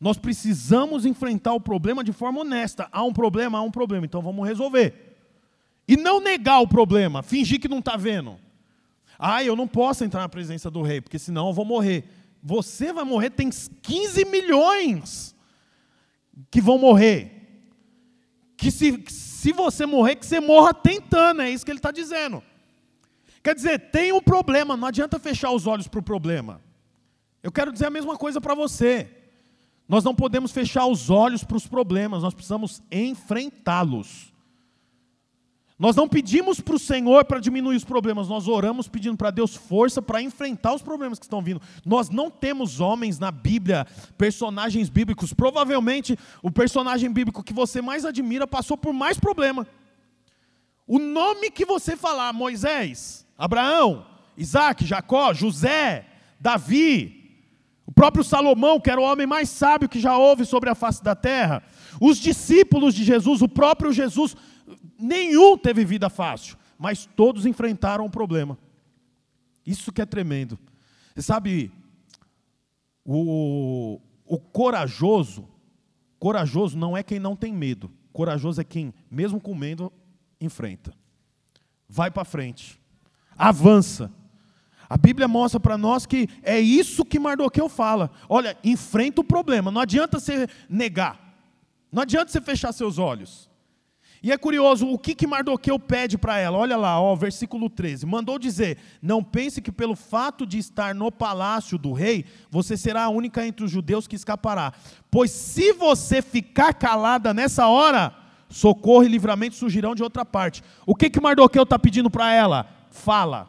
Nós 0.00 0.18
precisamos 0.18 1.06
enfrentar 1.06 1.52
o 1.52 1.60
problema 1.60 2.02
de 2.02 2.12
forma 2.12 2.40
honesta. 2.40 2.88
Há 2.90 3.04
um 3.04 3.12
problema, 3.12 3.58
há 3.58 3.62
um 3.62 3.70
problema, 3.70 4.04
então 4.04 4.20
vamos 4.20 4.48
resolver. 4.48 5.16
E 5.86 5.96
não 5.96 6.20
negar 6.20 6.58
o 6.58 6.66
problema, 6.66 7.22
fingir 7.22 7.60
que 7.60 7.68
não 7.68 7.78
está 7.78 7.96
vendo. 7.96 8.36
Ah, 9.16 9.44
eu 9.44 9.54
não 9.54 9.68
posso 9.68 10.02
entrar 10.02 10.22
na 10.22 10.28
presença 10.28 10.68
do 10.68 10.82
rei, 10.82 11.00
porque 11.00 11.20
senão 11.20 11.46
eu 11.46 11.54
vou 11.54 11.64
morrer. 11.64 12.02
Você 12.42 12.92
vai 12.92 13.04
morrer, 13.04 13.30
tem 13.30 13.48
15 13.48 14.24
milhões 14.24 15.36
que 16.50 16.60
vão 16.60 16.78
morrer. 16.78 17.30
Que 18.56 18.72
se, 18.72 19.04
se 19.06 19.52
você 19.52 19.86
morrer, 19.86 20.16
que 20.16 20.26
você 20.26 20.40
morra 20.40 20.74
tentando, 20.74 21.42
é 21.42 21.50
isso 21.50 21.64
que 21.64 21.70
ele 21.70 21.78
está 21.78 21.92
dizendo. 21.92 22.42
Quer 23.42 23.54
dizer, 23.54 23.90
tem 23.90 24.12
um 24.12 24.20
problema, 24.20 24.76
não 24.76 24.88
adianta 24.88 25.18
fechar 25.18 25.50
os 25.50 25.66
olhos 25.66 25.88
para 25.88 26.00
o 26.00 26.02
problema. 26.02 26.60
Eu 27.42 27.50
quero 27.50 27.72
dizer 27.72 27.86
a 27.86 27.90
mesma 27.90 28.16
coisa 28.16 28.40
para 28.40 28.54
você. 28.54 29.08
Nós 29.88 30.04
não 30.04 30.14
podemos 30.14 30.52
fechar 30.52 30.86
os 30.86 31.10
olhos 31.10 31.42
para 31.42 31.56
os 31.56 31.66
problemas, 31.66 32.22
nós 32.22 32.34
precisamos 32.34 32.82
enfrentá-los. 32.90 34.30
Nós 35.80 35.96
não 35.96 36.06
pedimos 36.06 36.60
para 36.60 36.74
o 36.74 36.78
Senhor 36.78 37.24
para 37.24 37.40
diminuir 37.40 37.74
os 37.74 37.84
problemas, 37.84 38.28
nós 38.28 38.46
oramos 38.46 38.86
pedindo 38.86 39.16
para 39.16 39.30
Deus 39.30 39.56
força 39.56 40.02
para 40.02 40.20
enfrentar 40.20 40.74
os 40.74 40.82
problemas 40.82 41.18
que 41.18 41.24
estão 41.24 41.40
vindo. 41.40 41.62
Nós 41.86 42.10
não 42.10 42.30
temos 42.30 42.80
homens 42.80 43.18
na 43.18 43.30
Bíblia, 43.30 43.86
personagens 44.18 44.90
bíblicos. 44.90 45.32
Provavelmente 45.32 46.18
o 46.42 46.50
personagem 46.50 47.10
bíblico 47.10 47.42
que 47.42 47.54
você 47.54 47.80
mais 47.80 48.04
admira 48.04 48.46
passou 48.46 48.76
por 48.76 48.92
mais 48.92 49.18
problema. 49.18 49.66
O 50.86 50.98
nome 50.98 51.50
que 51.50 51.64
você 51.64 51.96
falar, 51.96 52.32
Moisés, 52.34 53.26
Abraão, 53.40 54.06
Isaac, 54.36 54.84
Jacó, 54.84 55.32
José, 55.32 56.06
Davi, 56.38 57.40
o 57.86 57.90
próprio 57.90 58.22
Salomão, 58.22 58.78
que 58.78 58.90
era 58.90 59.00
o 59.00 59.04
homem 59.04 59.26
mais 59.26 59.48
sábio 59.48 59.88
que 59.88 59.98
já 59.98 60.14
houve 60.14 60.44
sobre 60.44 60.68
a 60.68 60.74
face 60.74 61.02
da 61.02 61.14
terra, 61.14 61.62
os 61.98 62.18
discípulos 62.18 62.94
de 62.94 63.02
Jesus, 63.02 63.40
o 63.40 63.48
próprio 63.48 63.94
Jesus, 63.94 64.36
nenhum 64.98 65.56
teve 65.56 65.86
vida 65.86 66.10
fácil, 66.10 66.58
mas 66.78 67.06
todos 67.16 67.46
enfrentaram 67.46 68.04
um 68.04 68.10
problema. 68.10 68.58
Isso 69.64 69.90
que 69.90 70.02
é 70.02 70.06
tremendo. 70.06 70.58
Você 71.14 71.22
sabe, 71.22 71.72
o, 73.02 73.98
o 74.26 74.38
corajoso, 74.38 75.48
corajoso 76.18 76.76
não 76.76 76.94
é 76.94 77.02
quem 77.02 77.18
não 77.18 77.34
tem 77.34 77.54
medo. 77.54 77.90
Corajoso 78.12 78.60
é 78.60 78.64
quem, 78.64 78.92
mesmo 79.10 79.40
com 79.40 79.54
medo, 79.54 79.90
enfrenta. 80.38 80.92
Vai 81.88 82.10
para 82.10 82.24
frente. 82.24 82.79
Avança. 83.40 84.12
A 84.86 84.98
Bíblia 84.98 85.26
mostra 85.26 85.58
para 85.58 85.78
nós 85.78 86.04
que 86.04 86.28
é 86.42 86.60
isso 86.60 87.04
que 87.04 87.18
Mardoqueu 87.18 87.68
fala. 87.70 88.10
Olha, 88.28 88.54
enfrenta 88.62 89.22
o 89.22 89.24
problema. 89.24 89.70
Não 89.70 89.80
adianta 89.80 90.20
você 90.20 90.46
negar. 90.68 91.18
Não 91.90 92.02
adianta 92.02 92.30
você 92.30 92.40
fechar 92.40 92.70
seus 92.72 92.98
olhos. 92.98 93.48
E 94.22 94.30
é 94.30 94.36
curioso, 94.36 94.86
o 94.86 94.98
que, 94.98 95.14
que 95.14 95.26
Mardoqueu 95.26 95.78
pede 95.78 96.18
para 96.18 96.38
ela? 96.38 96.58
Olha 96.58 96.76
lá, 96.76 97.00
ó, 97.00 97.14
versículo 97.14 97.70
13. 97.70 98.04
Mandou 98.04 98.38
dizer: 98.38 98.76
Não 99.00 99.24
pense 99.24 99.62
que 99.62 99.72
pelo 99.72 99.96
fato 99.96 100.44
de 100.44 100.58
estar 100.58 100.94
no 100.94 101.10
palácio 101.10 101.78
do 101.78 101.94
rei, 101.94 102.26
você 102.50 102.76
será 102.76 103.04
a 103.04 103.08
única 103.08 103.46
entre 103.46 103.64
os 103.64 103.70
judeus 103.70 104.06
que 104.06 104.16
escapará. 104.16 104.74
Pois 105.10 105.30
se 105.30 105.72
você 105.72 106.20
ficar 106.20 106.74
calada 106.74 107.32
nessa 107.32 107.66
hora, 107.68 108.14
socorro 108.50 109.04
e 109.04 109.08
livramento 109.08 109.54
surgirão 109.54 109.94
de 109.94 110.02
outra 110.02 110.24
parte. 110.26 110.62
O 110.84 110.94
que, 110.94 111.08
que 111.08 111.20
Mardoqueu 111.20 111.62
está 111.62 111.78
pedindo 111.78 112.10
para 112.10 112.30
ela? 112.30 112.79
Fala. 112.90 113.48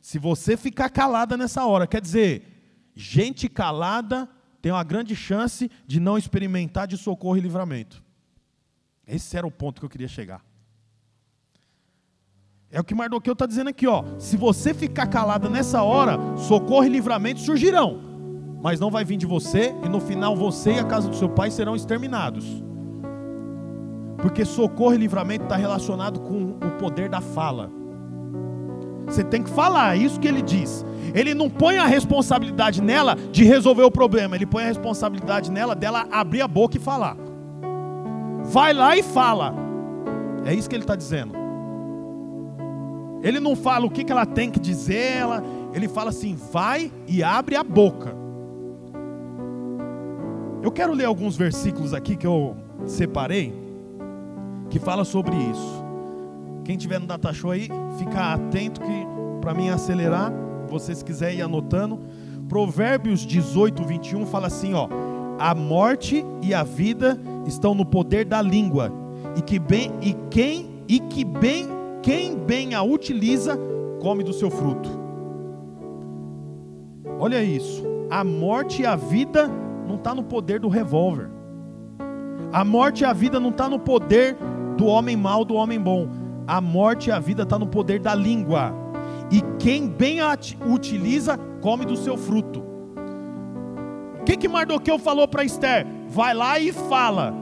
Se 0.00 0.18
você 0.18 0.56
ficar 0.56 0.90
calada 0.90 1.36
nessa 1.36 1.64
hora, 1.64 1.86
quer 1.86 2.00
dizer, 2.00 2.90
gente 2.94 3.48
calada 3.48 4.28
tem 4.60 4.72
uma 4.72 4.84
grande 4.84 5.14
chance 5.14 5.70
de 5.86 6.00
não 6.00 6.18
experimentar 6.18 6.86
de 6.86 6.96
socorro 6.96 7.36
e 7.36 7.40
livramento. 7.40 8.02
Esse 9.06 9.36
era 9.36 9.46
o 9.46 9.50
ponto 9.50 9.80
que 9.80 9.84
eu 9.84 9.90
queria 9.90 10.08
chegar. 10.08 10.44
É 12.70 12.80
o 12.80 12.84
que 12.84 12.94
Mardoqueu 12.94 13.34
está 13.34 13.46
dizendo 13.46 13.68
aqui, 13.70 13.86
ó. 13.86 14.02
Se 14.18 14.36
você 14.36 14.74
ficar 14.74 15.06
calado 15.06 15.48
nessa 15.48 15.82
hora, 15.82 16.18
socorro 16.36 16.84
e 16.84 16.88
livramento 16.88 17.40
surgirão, 17.40 18.00
mas 18.62 18.80
não 18.80 18.90
vai 18.90 19.04
vir 19.04 19.16
de 19.16 19.26
você, 19.26 19.74
e 19.84 19.88
no 19.88 20.00
final 20.00 20.34
você 20.34 20.72
e 20.72 20.78
a 20.78 20.84
casa 20.84 21.08
do 21.08 21.14
seu 21.14 21.28
pai 21.28 21.50
serão 21.50 21.76
exterminados. 21.76 22.44
Porque 24.20 24.44
socorro 24.44 24.94
e 24.94 24.98
livramento 24.98 25.44
está 25.44 25.56
relacionado 25.56 26.20
com 26.20 26.52
o 26.52 26.70
poder 26.78 27.10
da 27.10 27.20
fala. 27.20 27.83
Você 29.06 29.22
tem 29.22 29.42
que 29.42 29.50
falar, 29.50 29.96
é 29.96 30.00
isso 30.00 30.18
que 30.18 30.28
ele 30.28 30.42
diz. 30.42 30.84
Ele 31.14 31.34
não 31.34 31.48
põe 31.48 31.78
a 31.78 31.86
responsabilidade 31.86 32.82
nela 32.82 33.16
de 33.30 33.44
resolver 33.44 33.84
o 33.84 33.90
problema, 33.90 34.34
ele 34.34 34.46
põe 34.46 34.64
a 34.64 34.66
responsabilidade 34.66 35.50
nela 35.50 35.74
dela 35.74 36.06
abrir 36.10 36.42
a 36.42 36.48
boca 36.48 36.76
e 36.76 36.80
falar. 36.80 37.16
Vai 38.44 38.72
lá 38.72 38.96
e 38.96 39.02
fala. 39.02 39.54
É 40.44 40.54
isso 40.54 40.68
que 40.68 40.74
ele 40.74 40.82
está 40.82 40.96
dizendo. 40.96 41.34
Ele 43.22 43.40
não 43.40 43.56
fala 43.56 43.86
o 43.86 43.90
que, 43.90 44.04
que 44.04 44.12
ela 44.12 44.26
tem 44.26 44.50
que 44.50 44.60
dizer, 44.60 45.16
ela, 45.16 45.42
ele 45.72 45.88
fala 45.88 46.10
assim: 46.10 46.36
vai 46.52 46.92
e 47.08 47.22
abre 47.22 47.56
a 47.56 47.64
boca. 47.64 48.14
Eu 50.62 50.70
quero 50.70 50.92
ler 50.92 51.04
alguns 51.04 51.36
versículos 51.36 51.94
aqui 51.94 52.16
que 52.16 52.26
eu 52.26 52.56
separei, 52.86 53.54
que 54.68 54.78
fala 54.78 55.04
sobre 55.04 55.36
isso. 55.36 55.83
Quem 56.64 56.76
tiver 56.76 56.98
no 56.98 57.06
data 57.06 57.32
show 57.32 57.50
aí, 57.50 57.68
fica 57.98 58.32
atento 58.32 58.80
que 58.80 59.06
para 59.40 59.52
mim 59.52 59.68
acelerar, 59.68 60.32
vocês 60.68 61.02
quiserem 61.02 61.38
ir 61.38 61.42
anotando. 61.42 62.00
Provérbios 62.48 63.20
18, 63.20 63.84
21 63.84 64.26
fala 64.26 64.46
assim, 64.46 64.72
ó: 64.72 64.88
A 65.38 65.54
morte 65.54 66.24
e 66.42 66.54
a 66.54 66.62
vida 66.62 67.18
estão 67.46 67.74
no 67.74 67.84
poder 67.84 68.24
da 68.24 68.40
língua, 68.40 68.90
e 69.36 69.42
que 69.42 69.58
bem 69.58 69.92
e 70.00 70.14
quem 70.30 70.82
e 70.88 70.98
que 70.98 71.24
bem 71.24 71.68
quem 72.02 72.36
bem 72.36 72.74
a 72.74 72.82
utiliza 72.82 73.58
come 74.00 74.22
do 74.22 74.32
seu 74.32 74.50
fruto. 74.50 74.90
Olha 77.18 77.42
isso. 77.42 77.82
A 78.10 78.22
morte 78.22 78.82
e 78.82 78.86
a 78.86 78.96
vida 78.96 79.50
não 79.86 79.96
está 79.96 80.14
no 80.14 80.22
poder 80.22 80.60
do 80.60 80.68
revólver. 80.68 81.30
A 82.52 82.64
morte 82.64 83.02
e 83.02 83.04
a 83.04 83.12
vida 83.12 83.40
não 83.40 83.50
está 83.50 83.68
no 83.68 83.78
poder 83.78 84.36
do 84.76 84.86
homem 84.86 85.16
mau, 85.16 85.44
do 85.44 85.54
homem 85.54 85.80
bom. 85.80 86.08
A 86.46 86.60
morte 86.60 87.08
e 87.08 87.12
a 87.12 87.18
vida 87.18 87.42
está 87.42 87.58
no 87.58 87.66
poder 87.66 88.00
da 88.00 88.14
língua. 88.14 88.72
E 89.30 89.40
quem 89.58 89.88
bem 89.88 90.20
a 90.20 90.36
utiliza, 90.66 91.38
come 91.60 91.84
do 91.84 91.96
seu 91.96 92.16
fruto. 92.16 92.62
O 94.20 94.24
que, 94.24 94.36
que 94.36 94.48
Mardoqueu 94.48 94.98
falou 94.98 95.26
para 95.26 95.44
Esther? 95.44 95.86
Vai 96.08 96.34
lá 96.34 96.58
e 96.58 96.72
fala. 96.72 97.34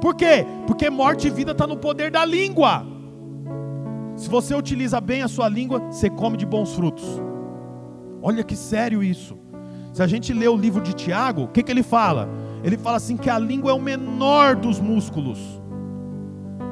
Por 0.00 0.14
quê? 0.14 0.46
Porque 0.66 0.88
morte 0.88 1.26
e 1.26 1.30
vida 1.30 1.52
está 1.52 1.66
no 1.66 1.76
poder 1.76 2.10
da 2.10 2.24
língua. 2.24 2.86
Se 4.16 4.28
você 4.28 4.54
utiliza 4.54 5.00
bem 5.00 5.22
a 5.22 5.28
sua 5.28 5.48
língua, 5.48 5.80
você 5.90 6.10
come 6.10 6.36
de 6.36 6.46
bons 6.46 6.74
frutos. 6.74 7.04
Olha 8.22 8.42
que 8.42 8.56
sério 8.56 9.02
isso. 9.02 9.38
Se 9.92 10.02
a 10.02 10.06
gente 10.06 10.32
lê 10.32 10.48
o 10.48 10.56
livro 10.56 10.82
de 10.82 10.92
Tiago, 10.92 11.42
o 11.42 11.48
que, 11.48 11.62
que 11.62 11.70
ele 11.70 11.82
fala? 11.82 12.28
Ele 12.62 12.76
fala 12.76 12.96
assim 12.96 13.16
que 13.16 13.30
a 13.30 13.38
língua 13.38 13.70
é 13.70 13.74
o 13.74 13.80
menor 13.80 14.56
dos 14.56 14.80
músculos, 14.80 15.57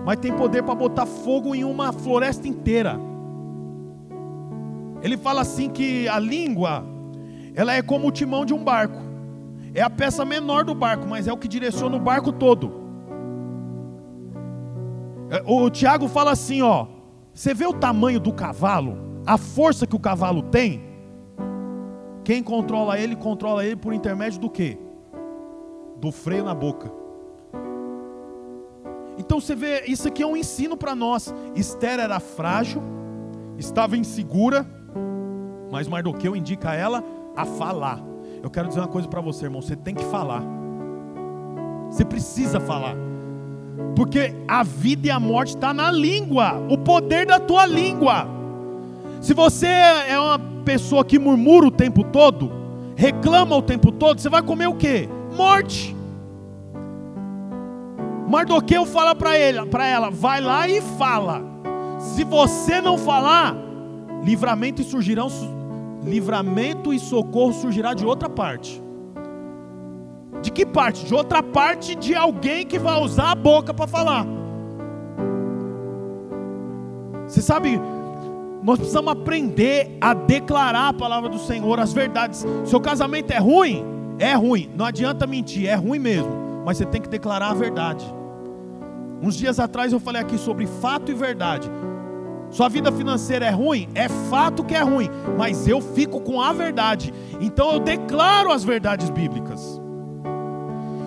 mas 0.06 0.20
tem 0.20 0.32
poder 0.32 0.62
para 0.62 0.72
botar 0.76 1.04
fogo 1.04 1.52
em 1.52 1.64
uma 1.64 1.92
floresta 1.92 2.46
inteira. 2.46 2.96
Ele 5.02 5.16
fala 5.16 5.40
assim 5.40 5.68
que 5.68 6.06
a 6.06 6.16
língua, 6.20 6.84
ela 7.56 7.74
é 7.74 7.82
como 7.82 8.06
o 8.06 8.12
timão 8.12 8.44
de 8.44 8.54
um 8.54 8.62
barco. 8.62 9.00
É 9.74 9.82
a 9.82 9.90
peça 9.90 10.24
menor 10.24 10.64
do 10.64 10.76
barco, 10.76 11.08
mas 11.08 11.26
é 11.26 11.32
o 11.32 11.36
que 11.36 11.48
direciona 11.48 11.96
o 11.96 12.00
barco 12.00 12.30
todo. 12.30 12.72
É, 15.28 15.42
o 15.44 15.68
Tiago 15.70 16.06
fala 16.06 16.30
assim, 16.30 16.62
ó, 16.62 16.86
você 17.34 17.52
vê 17.52 17.66
o 17.66 17.72
tamanho 17.72 18.20
do 18.20 18.32
cavalo, 18.32 18.96
a 19.26 19.36
força 19.36 19.88
que 19.88 19.96
o 19.96 20.00
cavalo 20.00 20.40
tem? 20.40 20.84
Quem 22.22 22.44
controla 22.44 22.96
ele, 22.96 23.16
controla 23.16 23.66
ele 23.66 23.74
por 23.74 23.92
intermédio 23.92 24.38
do 24.38 24.48
quê? 24.48 24.78
Do 25.98 26.12
freio 26.12 26.44
na 26.44 26.54
boca. 26.54 27.05
Então 29.18 29.40
você 29.40 29.55
vê, 29.55 29.85
isso 29.87 30.07
aqui 30.09 30.22
é 30.22 30.26
um 30.26 30.37
ensino 30.37 30.76
para 30.76 30.94
nós. 30.94 31.35
Esther 31.55 31.98
era 31.98 32.20
frágil, 32.20 32.83
estava 33.59 33.96
insegura, 33.96 34.66
mas 35.70 35.88
Mardoqueu 35.88 36.37
indica 36.37 36.74
ela 36.74 37.02
a 37.37 37.44
falar. 37.44 38.00
Eu 38.42 38.50
quero 38.50 38.68
dizer 38.68 38.81
uma 38.81 38.88
coisa 38.88 39.09
para 39.09 39.20
você, 39.20 39.46
irmão: 39.46 39.62
você 39.62 39.76
tem 39.76 39.94
que 39.94 40.05
falar. 40.05 40.42
Você 41.90 42.05
precisa 42.05 42.61
falar. 42.61 42.94
Porque 43.94 44.35
a 44.46 44.62
vida 44.62 45.09
e 45.09 45.11
a 45.11 45.20
morte 45.20 45.55
está 45.55 45.72
na 45.72 45.90
língua, 45.90 46.55
o 46.68 46.79
poder 46.79 47.26
da 47.26 47.38
tua 47.38 47.66
língua. 47.66 48.26
Se 49.20 49.35
você 49.35 49.66
é 49.66 50.18
uma 50.18 50.38
pessoa 50.64 51.05
que 51.05 51.18
murmura 51.18 51.66
o 51.66 51.70
tempo 51.70 52.05
todo, 52.05 52.50
reclama 52.94 53.57
o 53.57 53.62
tempo 53.62 53.90
todo, 53.92 54.20
você 54.20 54.29
vai 54.29 54.42
comer 54.42 54.66
o 54.66 54.74
que? 54.74 55.09
Morte. 55.37 55.94
Mardoqueu 58.28 58.84
fala 58.84 59.14
para 59.14 59.38
ele, 59.38 59.64
para 59.66 59.86
ela, 59.86 60.10
vai 60.10 60.40
lá 60.40 60.68
e 60.68 60.80
fala. 60.80 61.42
Se 61.98 62.24
você 62.24 62.80
não 62.80 62.98
falar, 62.98 63.56
livramento 64.22 64.82
e 64.82 64.84
surgirão 64.84 65.28
livramento 66.06 66.94
e 66.94 66.98
socorro 66.98 67.52
surgirá 67.52 67.92
de 67.92 68.06
outra 68.06 68.28
parte. 68.28 68.80
De 70.40 70.50
que 70.50 70.64
parte? 70.64 71.04
De 71.04 71.14
outra 71.14 71.42
parte 71.42 71.94
de 71.94 72.14
alguém 72.14 72.64
que 72.64 72.78
vai 72.78 73.00
usar 73.00 73.32
a 73.32 73.34
boca 73.34 73.74
para 73.74 73.86
falar. 73.86 74.24
Você 77.26 77.42
sabe, 77.42 77.80
nós 78.62 78.78
precisamos 78.78 79.12
aprender 79.12 79.98
a 80.00 80.14
declarar 80.14 80.88
a 80.88 80.92
palavra 80.92 81.28
do 81.28 81.38
Senhor, 81.38 81.80
as 81.80 81.92
verdades. 81.92 82.46
Seu 82.64 82.80
casamento 82.80 83.32
é 83.32 83.38
ruim? 83.38 83.84
É 84.18 84.34
ruim. 84.34 84.70
Não 84.76 84.84
adianta 84.84 85.26
mentir, 85.26 85.66
é 85.66 85.74
ruim 85.74 85.98
mesmo. 85.98 86.45
Mas 86.66 86.79
você 86.79 86.85
tem 86.85 87.00
que 87.00 87.09
declarar 87.09 87.50
a 87.50 87.55
verdade. 87.55 88.05
Uns 89.22 89.37
dias 89.37 89.61
atrás 89.61 89.92
eu 89.92 90.00
falei 90.00 90.20
aqui 90.20 90.37
sobre 90.37 90.66
fato 90.66 91.12
e 91.12 91.14
verdade. 91.14 91.70
Sua 92.50 92.68
vida 92.68 92.90
financeira 92.90 93.46
é 93.46 93.50
ruim? 93.50 93.88
É 93.94 94.09
fato 94.09 94.64
que 94.64 94.74
é 94.74 94.81
ruim, 94.81 95.09
mas 95.38 95.68
eu 95.68 95.81
fico 95.81 96.20
com 96.20 96.40
a 96.40 96.52
verdade. 96.52 97.14
Então 97.40 97.72
eu 97.72 97.79
declaro 97.79 98.50
as 98.50 98.64
verdades 98.64 99.11
bíblicas. 99.11 99.81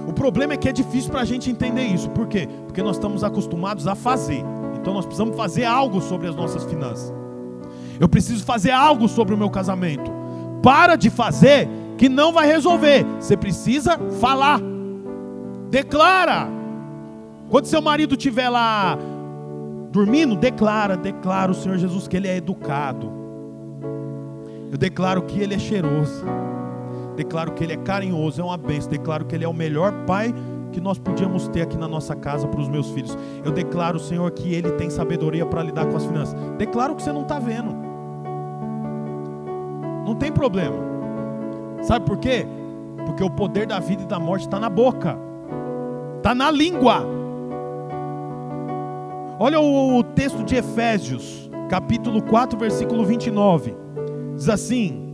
O 0.07 0.13
problema 0.13 0.53
é 0.53 0.57
que 0.57 0.69
é 0.69 0.71
difícil 0.71 1.11
para 1.11 1.21
a 1.21 1.25
gente 1.25 1.51
entender 1.51 1.83
isso. 1.83 2.09
Por 2.11 2.27
quê? 2.27 2.47
Porque 2.65 2.81
nós 2.81 2.95
estamos 2.95 3.21
acostumados 3.21 3.85
a 3.85 3.95
fazer. 3.95 4.41
Então 4.79 4.93
nós 4.93 5.05
precisamos 5.05 5.35
fazer 5.35 5.65
algo 5.65 5.99
sobre 5.99 6.29
as 6.29 6.35
nossas 6.37 6.63
finanças. 6.63 7.13
Eu 7.99 8.07
preciso 8.07 8.45
fazer 8.45 8.71
algo 8.71 9.09
sobre 9.09 9.35
o 9.35 9.37
meu 9.37 9.49
casamento. 9.49 10.09
Para 10.63 10.95
de 10.95 11.09
fazer 11.09 11.67
que 11.97 12.07
não 12.07 12.31
vai 12.31 12.47
resolver. 12.47 13.05
Você 13.19 13.35
precisa 13.35 13.99
falar. 14.21 14.61
Declara. 15.69 16.47
Quando 17.49 17.65
seu 17.65 17.81
marido 17.81 18.15
estiver 18.15 18.49
lá 18.49 18.97
dormindo, 19.91 20.35
declara, 20.35 20.95
declara 20.95 21.51
o 21.51 21.55
Senhor 21.55 21.77
Jesus 21.77 22.07
que 22.07 22.15
ele 22.15 22.27
é 22.27 22.37
educado. 22.37 23.11
Eu 24.71 24.77
declaro 24.77 25.23
que 25.23 25.39
ele 25.39 25.55
é 25.55 25.59
cheiroso 25.59 26.23
declaro 27.19 27.51
que 27.51 27.63
Ele 27.65 27.73
é 27.73 27.77
carinhoso, 27.77 28.39
é 28.39 28.43
uma 28.43 28.57
bênção, 28.57 28.89
declaro 28.89 29.25
que 29.25 29.35
Ele 29.35 29.43
é 29.43 29.47
o 29.47 29.53
melhor 29.53 29.91
pai 30.05 30.33
que 30.71 30.79
nós 30.79 30.97
podíamos 30.97 31.47
ter 31.49 31.63
aqui 31.63 31.77
na 31.77 31.87
nossa 31.87 32.15
casa 32.15 32.47
para 32.47 32.61
os 32.61 32.69
meus 32.69 32.89
filhos. 32.91 33.17
Eu 33.43 33.51
declaro, 33.51 33.99
Senhor, 33.99 34.29
que 34.31 34.53
Ele 34.53 34.71
tem 34.73 34.89
sabedoria 34.89 35.45
para 35.45 35.61
lidar 35.61 35.85
com 35.87 35.97
as 35.97 36.05
finanças. 36.05 36.39
Declaro 36.57 36.95
que 36.95 37.03
você 37.03 37.11
não 37.11 37.23
está 37.23 37.37
vendo. 37.37 37.75
Não 40.05 40.15
tem 40.15 40.31
problema. 40.31 40.77
Sabe 41.81 42.05
por 42.05 42.17
quê? 42.17 42.47
Porque 43.05 43.23
o 43.23 43.29
poder 43.29 43.67
da 43.67 43.79
vida 43.79 44.03
e 44.03 44.05
da 44.05 44.19
morte 44.19 44.43
está 44.43 44.59
na 44.59 44.69
boca, 44.69 45.17
está 46.19 46.35
na 46.35 46.51
língua. 46.51 47.03
Olha 49.39 49.59
o, 49.59 49.97
o 49.97 50.03
texto 50.03 50.43
de 50.43 50.55
Efésios, 50.55 51.49
capítulo 51.69 52.21
4, 52.21 52.59
versículo 52.59 53.05
29. 53.05 53.73
Diz 54.35 54.49
assim: 54.49 55.09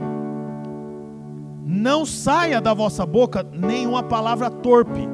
não 1.65 2.05
saia 2.05 2.59
da 2.59 2.73
vossa 2.73 3.05
boca 3.05 3.45
nenhuma 3.51 4.03
palavra 4.03 4.49
torpe, 4.49 5.07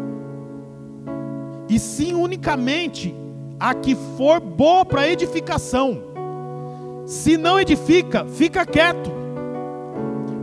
e 1.70 1.78
sim 1.78 2.14
unicamente 2.14 3.16
a 3.60 3.74
que 3.74 3.96
for 4.18 4.40
boa 4.40 4.86
para 4.86 5.08
edificação. 5.08 6.02
Se 7.06 7.36
não 7.38 7.60
edifica, 7.60 8.26
fica 8.26 8.66
quieto. 8.66 9.12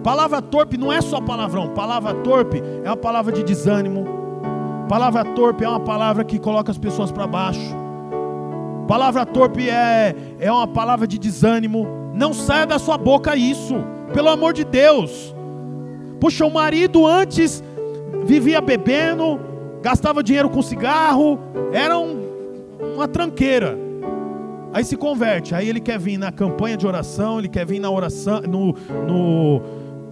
Palavra 0.02 0.40
torpe 0.40 0.76
não 0.76 0.92
é 0.92 1.00
só 1.00 1.20
palavrão, 1.20 1.68
palavra 1.74 2.14
torpe 2.14 2.62
é 2.84 2.88
uma 2.88 2.96
palavra 2.96 3.32
de 3.32 3.42
desânimo. 3.42 4.27
Palavra 4.88 5.22
torpe 5.22 5.64
é 5.64 5.68
uma 5.68 5.80
palavra 5.80 6.24
que 6.24 6.38
coloca 6.38 6.70
as 6.70 6.78
pessoas 6.78 7.12
para 7.12 7.26
baixo. 7.26 7.76
Palavra 8.86 9.26
torpe 9.26 9.68
é, 9.68 10.16
é 10.40 10.50
uma 10.50 10.66
palavra 10.66 11.06
de 11.06 11.18
desânimo. 11.18 11.86
Não 12.14 12.32
saia 12.32 12.66
da 12.66 12.78
sua 12.78 12.96
boca 12.96 13.36
isso, 13.36 13.74
pelo 14.14 14.30
amor 14.30 14.54
de 14.54 14.64
Deus. 14.64 15.34
Puxa, 16.18 16.46
o 16.46 16.50
marido 16.50 17.06
antes 17.06 17.62
vivia 18.24 18.62
bebendo, 18.62 19.38
gastava 19.82 20.22
dinheiro 20.22 20.48
com 20.48 20.62
cigarro, 20.62 21.38
era 21.70 21.98
um, 21.98 22.18
uma 22.94 23.06
tranqueira. 23.06 23.78
Aí 24.72 24.84
se 24.84 24.96
converte, 24.96 25.54
aí 25.54 25.68
ele 25.68 25.80
quer 25.80 25.98
vir 25.98 26.18
na 26.18 26.32
campanha 26.32 26.76
de 26.76 26.86
oração, 26.86 27.38
ele 27.38 27.48
quer 27.48 27.66
vir 27.66 27.78
na 27.78 27.90
oração, 27.90 28.40
no, 28.42 28.74
no, 29.06 29.62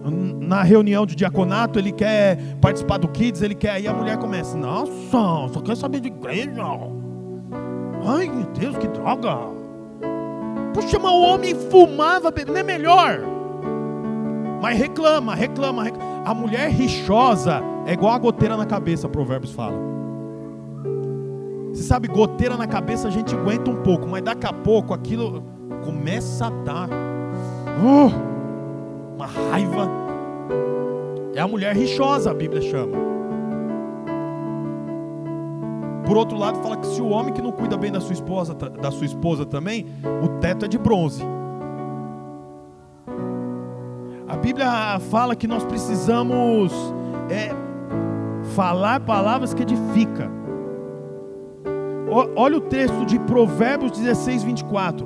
na 0.09 0.63
reunião 0.63 1.05
de 1.05 1.15
diaconato, 1.15 1.77
ele 1.79 1.91
quer 1.91 2.37
participar 2.61 2.97
do 2.97 3.07
Kids, 3.07 3.41
ele 3.41 3.55
quer. 3.55 3.71
Aí 3.71 3.87
a 3.87 3.93
mulher 3.93 4.17
começa: 4.17 4.57
Nossa, 4.57 4.91
só 5.53 5.61
quer 5.63 5.75
saber 5.75 5.99
de 5.99 6.07
igreja. 6.07 6.63
Ai, 8.05 8.29
meu 8.29 8.45
Deus, 8.57 8.77
que 8.77 8.87
droga. 8.87 9.37
Puxa, 10.73 10.99
mas 10.99 11.11
o 11.11 11.21
homem 11.21 11.55
fumava, 11.55 12.31
não 12.47 12.57
é 12.57 12.63
melhor. 12.63 13.19
Mas 14.61 14.77
reclama, 14.77 15.35
reclama, 15.35 15.83
reclama. 15.83 16.23
A 16.25 16.33
mulher 16.33 16.69
rixosa 16.69 17.61
é 17.85 17.93
igual 17.93 18.13
a 18.13 18.17
goteira 18.17 18.57
na 18.57 18.65
cabeça, 18.65 19.07
Provérbios 19.07 19.53
fala. 19.53 19.77
Você 21.73 21.83
sabe, 21.83 22.07
goteira 22.07 22.57
na 22.57 22.67
cabeça 22.67 23.07
a 23.07 23.11
gente 23.11 23.35
aguenta 23.35 23.69
um 23.69 23.77
pouco, 23.77 24.07
mas 24.07 24.23
daqui 24.23 24.45
a 24.45 24.53
pouco 24.53 24.93
aquilo 24.93 25.43
começa 25.83 26.47
a 26.47 26.49
dar 26.49 26.89
uh, 26.89 28.36
uma 29.17 29.25
raiva. 29.25 29.89
É 31.33 31.41
a 31.41 31.47
mulher 31.47 31.75
rixosa, 31.75 32.31
a 32.31 32.33
Bíblia 32.33 32.61
chama. 32.61 32.95
Por 36.05 36.15
outro 36.15 36.37
lado, 36.37 36.59
fala 36.61 36.77
que 36.77 36.87
se 36.87 37.01
o 37.01 37.09
homem 37.09 37.33
que 37.33 37.41
não 37.41 37.51
cuida 37.51 37.75
bem 37.75 37.91
da 37.91 37.99
sua 37.99 38.13
esposa, 38.13 38.53
da 38.53 38.91
sua 38.91 39.05
esposa 39.05 39.45
também, 39.45 39.85
o 40.23 40.39
teto 40.39 40.65
é 40.65 40.67
de 40.67 40.77
bronze. 40.77 41.21
A 44.27 44.37
Bíblia 44.37 44.99
fala 45.09 45.35
que 45.35 45.47
nós 45.47 45.65
precisamos 45.65 46.71
é, 47.29 47.51
falar 48.55 49.01
palavras 49.01 49.53
que 49.53 49.63
edificam. 49.63 50.37
Olha 52.35 52.57
o 52.57 52.61
texto 52.61 53.05
de 53.05 53.19
Provérbios 53.19 53.91
16, 53.91 54.43
24. 54.43 55.05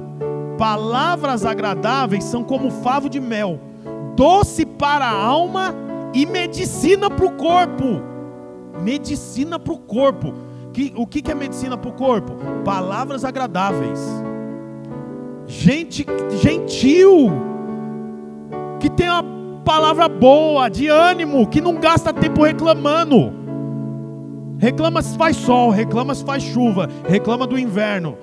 Palavras 0.57 1.45
agradáveis 1.45 2.23
são 2.23 2.43
como 2.43 2.69
favo 2.69 3.09
de 3.09 3.19
mel, 3.19 3.59
doce 4.21 4.67
para 4.67 5.03
a 5.03 5.19
alma 5.19 5.73
e 6.13 6.27
medicina 6.27 7.09
para 7.09 7.25
o 7.25 7.31
corpo. 7.31 8.03
Medicina 8.83 9.57
para 9.57 9.73
o 9.73 9.79
corpo. 9.79 10.31
Que, 10.71 10.93
o 10.95 11.07
que, 11.07 11.23
que 11.23 11.31
é 11.31 11.33
medicina 11.33 11.75
para 11.75 11.89
o 11.89 11.93
corpo? 11.93 12.33
Palavras 12.63 13.25
agradáveis. 13.25 13.99
Gente 15.47 16.05
gentil, 16.39 17.31
que 18.79 18.91
tem 18.91 19.09
uma 19.09 19.25
palavra 19.65 20.07
boa, 20.07 20.69
de 20.69 20.87
ânimo, 20.87 21.47
que 21.47 21.59
não 21.59 21.73
gasta 21.77 22.13
tempo 22.13 22.43
reclamando. 22.43 23.33
Reclama 24.59 25.01
se 25.01 25.17
faz 25.17 25.35
sol, 25.35 25.71
reclama 25.71 26.13
se 26.13 26.23
faz 26.23 26.43
chuva, 26.43 26.87
reclama 27.09 27.47
do 27.47 27.57
inverno. 27.57 28.15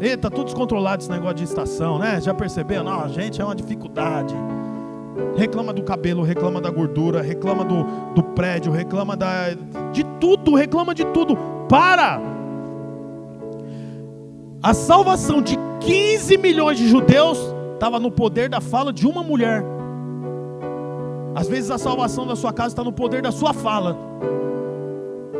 Eita, 0.00 0.30
tudo 0.30 0.44
descontrolado 0.44 1.02
esse 1.02 1.10
negócio 1.10 1.34
de 1.34 1.44
estação, 1.44 1.98
né? 1.98 2.20
Já 2.20 2.32
perceberam? 2.32 2.84
Não, 2.84 3.08
gente, 3.08 3.40
é 3.40 3.44
uma 3.44 3.56
dificuldade. 3.56 4.36
Reclama 5.36 5.72
do 5.72 5.82
cabelo, 5.82 6.22
reclama 6.22 6.60
da 6.60 6.70
gordura, 6.70 7.22
reclama 7.22 7.64
do, 7.64 7.84
do 8.14 8.22
prédio, 8.22 8.72
reclama 8.72 9.16
da, 9.16 9.50
de 9.92 10.04
tudo, 10.20 10.54
reclama 10.54 10.94
de 10.94 11.04
tudo. 11.06 11.36
Para! 11.68 12.20
A 14.62 14.74
salvação 14.74 15.40
de 15.40 15.56
15 15.80 16.36
milhões 16.36 16.76
de 16.76 16.86
judeus 16.86 17.38
estava 17.74 17.98
no 17.98 18.10
poder 18.10 18.48
da 18.48 18.60
fala 18.60 18.92
de 18.92 19.06
uma 19.06 19.22
mulher. 19.22 19.64
Às 21.34 21.48
vezes 21.48 21.70
a 21.70 21.78
salvação 21.78 22.26
da 22.26 22.36
sua 22.36 22.52
casa 22.52 22.68
está 22.68 22.84
no 22.84 22.92
poder 22.92 23.22
da 23.22 23.32
sua 23.32 23.54
fala. 23.54 23.96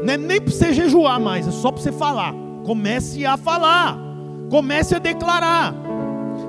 Não 0.02 0.14
é 0.14 0.16
nem 0.16 0.40
para 0.40 0.50
você 0.50 0.72
jejuar 0.72 1.20
mais, 1.20 1.46
é 1.46 1.50
só 1.50 1.70
para 1.70 1.82
você 1.82 1.92
falar. 1.92 2.34
Comece 2.64 3.26
a 3.26 3.36
falar, 3.36 3.98
comece 4.48 4.94
a 4.94 4.98
declarar. 4.98 5.74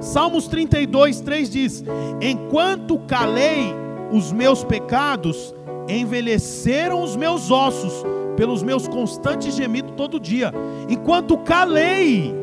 Salmos 0.01 0.47
32, 0.47 1.21
3 1.21 1.49
diz: 1.49 1.83
Enquanto 2.19 2.97
calei 2.99 3.73
os 4.11 4.31
meus 4.31 4.63
pecados, 4.63 5.55
envelheceram 5.87 7.01
os 7.01 7.15
meus 7.15 7.49
ossos, 7.51 8.03
pelos 8.35 8.63
meus 8.63 8.87
constantes 8.87 9.55
gemidos 9.55 9.93
todo 9.95 10.19
dia. 10.19 10.51
Enquanto 10.89 11.37
calei, 11.37 12.33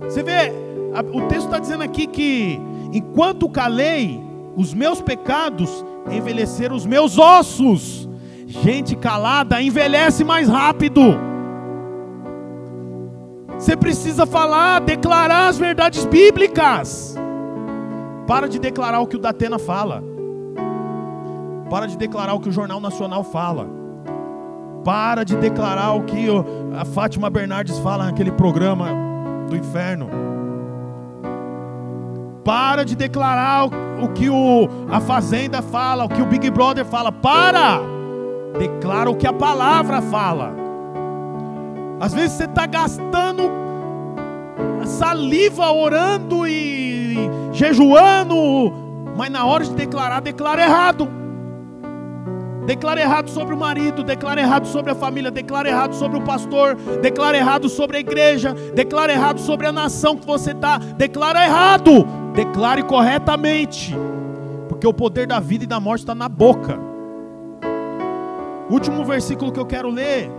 você 0.00 0.22
vê, 0.22 0.52
o 1.12 1.22
texto 1.28 1.46
está 1.46 1.58
dizendo 1.58 1.84
aqui 1.84 2.06
que, 2.06 2.60
enquanto 2.92 3.48
calei 3.48 4.20
os 4.56 4.74
meus 4.74 5.00
pecados, 5.00 5.84
envelheceram 6.10 6.74
os 6.74 6.84
meus 6.84 7.16
ossos. 7.16 8.08
Gente 8.46 8.96
calada 8.96 9.62
envelhece 9.62 10.24
mais 10.24 10.48
rápido. 10.48 11.00
Você 13.58 13.76
precisa 13.76 14.24
falar, 14.24 14.80
declarar 14.80 15.48
as 15.48 15.58
verdades 15.58 16.04
bíblicas. 16.04 17.16
Para 18.26 18.48
de 18.48 18.58
declarar 18.58 19.00
o 19.00 19.06
que 19.06 19.16
o 19.16 19.18
Datena 19.18 19.58
fala. 19.58 20.02
Para 21.68 21.86
de 21.86 21.96
declarar 21.96 22.34
o 22.34 22.40
que 22.40 22.48
o 22.48 22.52
Jornal 22.52 22.80
Nacional 22.80 23.24
fala. 23.24 23.66
Para 24.84 25.24
de 25.24 25.36
declarar 25.36 25.92
o 25.96 26.04
que 26.04 26.28
a 26.78 26.84
Fátima 26.84 27.28
Bernardes 27.28 27.78
fala 27.78 28.06
naquele 28.06 28.30
programa 28.30 28.88
do 29.48 29.56
inferno. 29.56 30.08
Para 32.44 32.84
de 32.84 32.94
declarar 32.94 33.66
o, 33.66 34.08
que 34.14 34.30
o, 34.30 34.68
a 34.90 35.00
Fazenda 35.00 35.60
fala, 35.60 36.04
o 36.04 36.08
que 36.08 36.22
o 36.22 36.26
Big 36.26 36.48
Brother 36.50 36.84
fala. 36.84 37.10
Para! 37.10 37.80
Declara 38.58 39.10
o 39.10 39.16
que 39.16 39.26
a 39.26 39.32
palavra 39.32 40.00
fala. 40.00 40.67
Às 42.00 42.14
vezes 42.14 42.32
você 42.32 42.44
está 42.44 42.66
gastando 42.66 43.50
saliva 44.86 45.70
orando 45.70 46.46
e 46.46 47.16
jejuando, 47.52 48.72
mas 49.16 49.30
na 49.30 49.44
hora 49.44 49.64
de 49.64 49.74
declarar, 49.74 50.20
declara 50.20 50.62
errado. 50.62 51.08
Declara 52.66 53.00
errado 53.00 53.30
sobre 53.30 53.54
o 53.54 53.58
marido, 53.58 54.04
declara 54.04 54.40
errado 54.40 54.66
sobre 54.66 54.92
a 54.92 54.94
família, 54.94 55.30
declara 55.30 55.68
errado 55.68 55.94
sobre 55.94 56.18
o 56.18 56.22
pastor, 56.22 56.74
declara 57.00 57.36
errado 57.36 57.66
sobre 57.68 57.96
a 57.96 58.00
igreja, 58.00 58.54
declara 58.74 59.10
errado 59.10 59.40
sobre 59.40 59.66
a 59.66 59.72
nação 59.72 60.16
que 60.16 60.26
você 60.26 60.52
está. 60.52 60.76
Declara 60.76 61.44
errado, 61.44 62.06
declare 62.34 62.82
corretamente, 62.82 63.96
porque 64.68 64.86
o 64.86 64.92
poder 64.92 65.26
da 65.26 65.40
vida 65.40 65.64
e 65.64 65.66
da 65.66 65.80
morte 65.80 66.02
está 66.02 66.14
na 66.14 66.28
boca. 66.28 66.78
Último 68.70 69.02
versículo 69.02 69.50
que 69.50 69.58
eu 69.58 69.66
quero 69.66 69.88
ler 69.88 70.30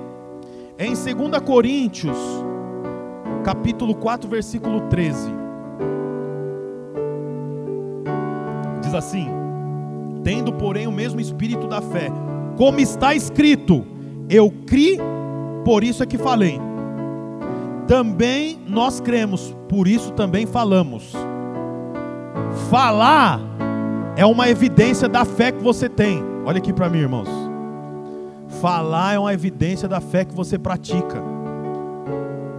é 0.79 0.85
em 0.85 0.93
2 0.93 1.41
Coríntios, 1.45 2.17
capítulo 3.43 3.93
4, 3.93 4.29
versículo 4.29 4.87
13. 4.87 5.29
Diz 8.81 8.93
assim: 8.93 9.27
Tendo, 10.23 10.53
porém, 10.53 10.87
o 10.87 10.91
mesmo 10.91 11.19
espírito 11.19 11.67
da 11.67 11.81
fé, 11.81 12.09
como 12.55 12.79
está 12.79 13.13
escrito, 13.13 13.85
eu 14.29 14.49
criei, 14.65 14.97
por 15.65 15.83
isso 15.83 16.01
é 16.01 16.05
que 16.05 16.17
falei. 16.17 16.57
Também 17.85 18.57
nós 18.65 19.01
cremos, 19.01 19.53
por 19.67 19.85
isso 19.85 20.13
também 20.13 20.45
falamos. 20.45 21.11
Falar 22.69 23.41
é 24.15 24.25
uma 24.25 24.49
evidência 24.49 25.09
da 25.09 25.25
fé 25.25 25.51
que 25.51 25.61
você 25.61 25.89
tem. 25.89 26.23
Olha 26.45 26.59
aqui 26.59 26.71
para 26.71 26.89
mim, 26.89 26.99
irmãos. 26.99 27.48
Falar 28.61 29.13
é 29.13 29.19
uma 29.19 29.33
evidência 29.33 29.87
da 29.87 30.01
fé 30.01 30.25
que 30.25 30.35
você 30.35 30.57
pratica. 30.57 31.21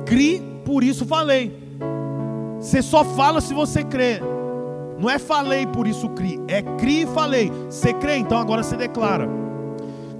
Cri, 0.06 0.42
por 0.64 0.82
isso 0.82 1.04
falei. 1.04 1.54
Você 2.58 2.82
só 2.82 3.04
fala 3.04 3.40
se 3.40 3.52
você 3.52 3.84
crê. 3.84 4.20
Não 4.98 5.08
é 5.08 5.18
falei, 5.18 5.66
por 5.66 5.86
isso 5.86 6.08
cri. 6.10 6.40
É 6.48 6.62
cri 6.62 7.02
e 7.02 7.06
falei. 7.06 7.50
Você 7.68 7.92
crê, 7.92 8.16
então 8.16 8.38
agora 8.38 8.62
você 8.62 8.76
declara. 8.76 9.28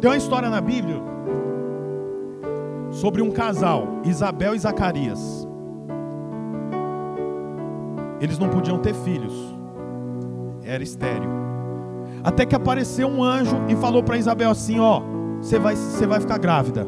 Tem 0.01 0.11
uma 0.11 0.17
história 0.17 0.49
na 0.49 0.61
Bíblia 0.61 0.97
sobre 2.91 3.23
um 3.23 3.31
casal, 3.31 4.01
Isabel 4.05 4.55
e 4.55 4.59
Zacarias. 4.59 5.47
Eles 8.21 8.39
não 8.39 8.49
podiam 8.49 8.79
ter 8.79 8.95
filhos. 8.95 9.35
Era 10.63 10.83
estéreo. 10.83 11.31
Até 12.23 12.45
que 12.45 12.55
apareceu 12.55 13.09
um 13.09 13.25
anjo 13.25 13.57
e 13.69 13.75
falou 13.77 14.03
para 14.03 14.19
Isabel 14.19 14.51
assim, 14.51 14.79
ó, 14.79 15.03
você 15.41 15.59
vai, 15.59 15.77
você 15.77 16.07
vai 16.07 16.21
ficar 16.21 16.39
grávida. 16.39 16.87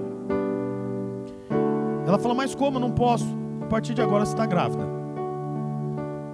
Ela 2.07 2.19
fala, 2.19 2.35
mas 2.35 2.55
como? 2.55 2.77
Eu 2.77 2.81
não 2.81 2.91
posso. 2.91 3.27
A 3.63 3.67
partir 3.67 3.95
de 3.95 4.03
agora 4.03 4.25
você 4.25 4.33
está 4.33 4.45
grávida. 4.45 4.85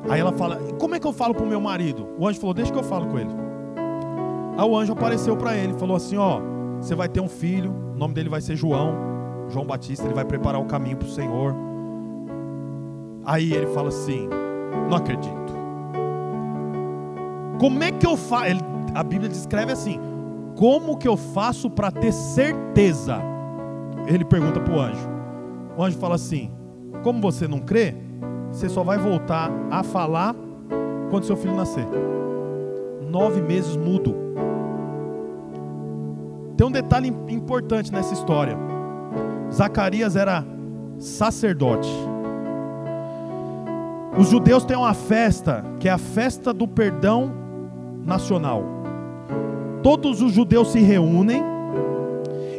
Aí 0.09 0.21
ela 0.21 0.33
fala, 0.33 0.57
como 0.79 0.95
é 0.95 1.01
que 1.01 1.07
eu 1.07 1.13
falo 1.13 1.35
para 1.35 1.45
o 1.45 1.49
meu 1.49 1.61
marido? 1.61 2.09
O 2.19 2.27
anjo 2.27 2.41
falou, 2.41 2.55
deixa 2.55 2.73
que 2.73 2.79
eu 2.79 2.83
falo 2.83 3.07
com 3.07 3.19
ele. 3.19 3.31
Aí 4.57 4.69
o 4.69 4.77
anjo 4.77 4.93
apareceu 4.93 5.37
para 5.37 5.57
ele, 5.57 5.75
falou 5.75 5.97
assim, 5.97 6.17
ó, 6.17 6.41
você 6.81 6.95
vai 6.95 7.09
ter 7.09 7.21
um 7.21 7.29
filho, 7.29 7.71
o 7.95 7.99
nome 7.99 8.15
dele 8.15 8.29
vai 8.29 8.41
ser 8.41 8.57
João, 8.57 8.95
João 9.49 9.65
Batista, 9.65 10.07
ele 10.07 10.15
vai 10.15 10.25
preparar 10.25 10.61
o 10.61 10.65
caminho 10.65 10.97
para 10.97 11.07
o 11.07 11.11
Senhor. 11.11 11.55
Aí 13.25 13.53
ele 13.53 13.67
fala 13.69 13.89
assim, 13.89 14.29
não 14.89 14.97
acredito. 14.97 15.49
Como 17.61 17.83
é 17.83 17.93
que 17.93 18.07
eu 18.07 18.17
faço? 18.17 18.53
A 18.95 19.03
Bíblia 19.03 19.29
descreve 19.29 19.73
assim: 19.73 20.01
como 20.59 20.97
que 20.97 21.07
eu 21.07 21.17
faço 21.17 21.71
para 21.71 21.89
ter 21.89 22.11
certeza? 22.13 23.17
Ele 24.09 24.25
pergunta 24.25 24.59
para 24.59 24.75
o 24.75 24.81
anjo. 24.81 25.09
O 25.77 25.85
anjo 25.85 25.97
fala 25.99 26.17
assim: 26.17 26.51
Como 27.05 27.21
você 27.21 27.47
não 27.47 27.61
crê, 27.61 27.95
você 28.51 28.69
só 28.69 28.83
vai 28.83 28.99
voltar 28.99 29.53
a 29.71 29.85
falar 29.85 30.35
quando 31.11 31.27
seu 31.27 31.37
filho 31.37 31.55
nascer. 31.55 31.87
Nove 33.09 33.41
meses 33.41 33.77
mudo. 33.77 34.13
Tem 36.57 36.67
um 36.67 36.73
detalhe 36.73 37.15
importante 37.29 37.93
nessa 37.93 38.13
história. 38.13 38.59
Zacarias 39.53 40.17
era 40.17 40.45
sacerdote. 40.99 41.89
Os 44.19 44.29
judeus 44.29 44.65
têm 44.65 44.77
uma 44.77 44.93
festa 44.93 45.65
que 45.79 45.89
é 45.89 45.93
a 45.93 45.99
festa 45.99 46.53
do 46.53 46.67
perdão 46.67 47.33
nacional 48.05 48.78
todos 49.83 50.23
os 50.23 50.33
judeus 50.33 50.73
se 50.73 50.81
reúnem 50.81 51.43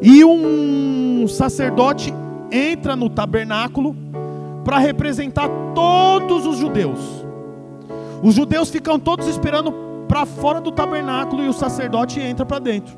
e 0.02 0.24
um 0.24 1.28
sacerdote 1.28 2.14
entra 2.52 2.96
no 2.96 3.10
tabernáculo 3.10 3.96
para 4.64 4.78
representar 4.78 5.50
todos 5.74 6.46
os 6.46 6.58
judeus. 6.58 7.00
Os 8.22 8.36
judeus 8.36 8.70
ficam 8.70 9.00
todos 9.00 9.28
esperando 9.28 9.74
para 10.08 10.26
fora 10.26 10.60
do 10.60 10.72
tabernáculo 10.72 11.44
e 11.44 11.48
o 11.48 11.54
sacerdote 11.54 12.20
entra 12.20 12.46
para 12.46 12.60
dentro. 12.60 12.98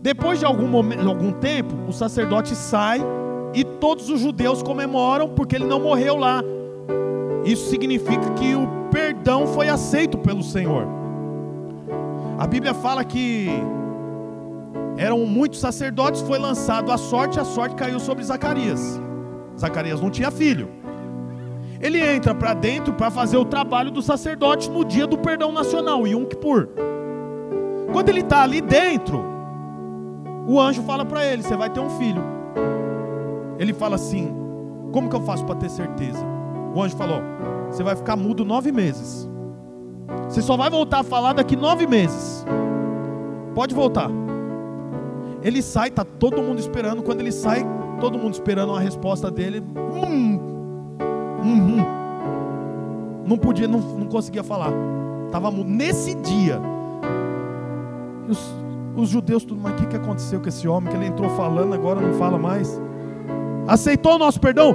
Depois 0.00 0.38
de 0.38 0.44
algum, 0.44 0.68
momento, 0.68 1.08
algum 1.08 1.32
tempo, 1.32 1.74
o 1.88 1.92
sacerdote 1.92 2.54
sai 2.54 3.00
e 3.54 3.64
todos 3.64 4.08
os 4.08 4.20
judeus 4.20 4.62
comemoram 4.62 5.28
porque 5.30 5.56
ele 5.56 5.66
não 5.66 5.80
morreu 5.80 6.16
lá. 6.16 6.42
Isso 7.44 7.68
significa 7.68 8.30
que 8.34 8.54
o 8.54 8.68
perdão 8.90 9.46
foi 9.46 9.68
aceito 9.68 10.18
pelo 10.18 10.42
Senhor. 10.42 10.95
A 12.38 12.46
Bíblia 12.46 12.74
fala 12.74 13.02
que 13.02 13.48
eram 14.98 15.20
muitos 15.20 15.58
sacerdotes, 15.58 16.20
foi 16.20 16.38
lançado 16.38 16.92
a 16.92 16.98
sorte, 16.98 17.40
a 17.40 17.44
sorte 17.44 17.74
caiu 17.74 17.98
sobre 17.98 18.24
Zacarias. 18.24 19.00
Zacarias 19.58 20.00
não 20.00 20.10
tinha 20.10 20.30
filho. 20.30 20.68
Ele 21.80 21.98
entra 21.98 22.34
para 22.34 22.52
dentro 22.54 22.92
para 22.92 23.10
fazer 23.10 23.36
o 23.36 23.44
trabalho 23.44 23.90
do 23.90 24.02
sacerdote 24.02 24.70
no 24.70 24.84
dia 24.84 25.06
do 25.06 25.18
perdão 25.18 25.50
nacional, 25.50 26.06
Yom 26.06 26.24
Kippur. 26.24 26.68
Quando 27.92 28.08
ele 28.10 28.20
está 28.20 28.42
ali 28.42 28.60
dentro, 28.60 29.24
o 30.46 30.60
anjo 30.60 30.82
fala 30.82 31.04
para 31.04 31.24
ele: 31.24 31.42
Você 31.42 31.56
vai 31.56 31.70
ter 31.70 31.80
um 31.80 31.90
filho. 31.90 32.22
Ele 33.58 33.72
fala 33.72 33.96
assim: 33.96 34.34
Como 34.92 35.08
que 35.08 35.16
eu 35.16 35.20
faço 35.20 35.44
para 35.44 35.54
ter 35.54 35.70
certeza? 35.70 36.24
O 36.74 36.82
anjo 36.82 36.96
falou: 36.96 37.20
Você 37.70 37.82
vai 37.82 37.96
ficar 37.96 38.16
mudo 38.16 38.44
nove 38.44 38.72
meses. 38.72 39.28
Você 40.28 40.42
só 40.42 40.56
vai 40.56 40.70
voltar 40.70 41.00
a 41.00 41.04
falar 41.04 41.32
daqui 41.32 41.56
nove 41.56 41.86
meses. 41.86 42.44
Pode 43.54 43.74
voltar. 43.74 44.10
Ele 45.42 45.62
sai, 45.62 45.90
tá 45.90 46.04
todo 46.04 46.42
mundo 46.42 46.58
esperando. 46.58 47.02
Quando 47.02 47.20
ele 47.20 47.32
sai, 47.32 47.64
todo 48.00 48.18
mundo 48.18 48.34
esperando 48.34 48.74
a 48.74 48.80
resposta 48.80 49.30
dele. 49.30 49.62
Hum, 49.76 50.40
hum, 51.42 51.78
hum. 51.78 51.84
Não 53.26 53.38
podia, 53.38 53.66
não, 53.66 53.80
não 53.80 54.06
conseguia 54.06 54.42
falar. 54.42 54.72
Tava. 55.30 55.50
Nesse 55.50 56.14
dia, 56.14 56.60
os, 58.28 58.38
os 58.96 59.08
judeus 59.08 59.44
tudo, 59.44 59.60
mas 59.60 59.72
o 59.72 59.76
que, 59.76 59.86
que 59.86 59.96
aconteceu 59.96 60.40
com 60.40 60.48
esse 60.48 60.66
homem? 60.66 60.90
Que 60.90 60.96
ele 60.96 61.06
entrou 61.06 61.30
falando, 61.30 61.74
agora 61.74 62.00
não 62.00 62.14
fala 62.14 62.38
mais. 62.38 62.80
Aceitou 63.66 64.14
o 64.14 64.18
nosso 64.18 64.40
perdão? 64.40 64.74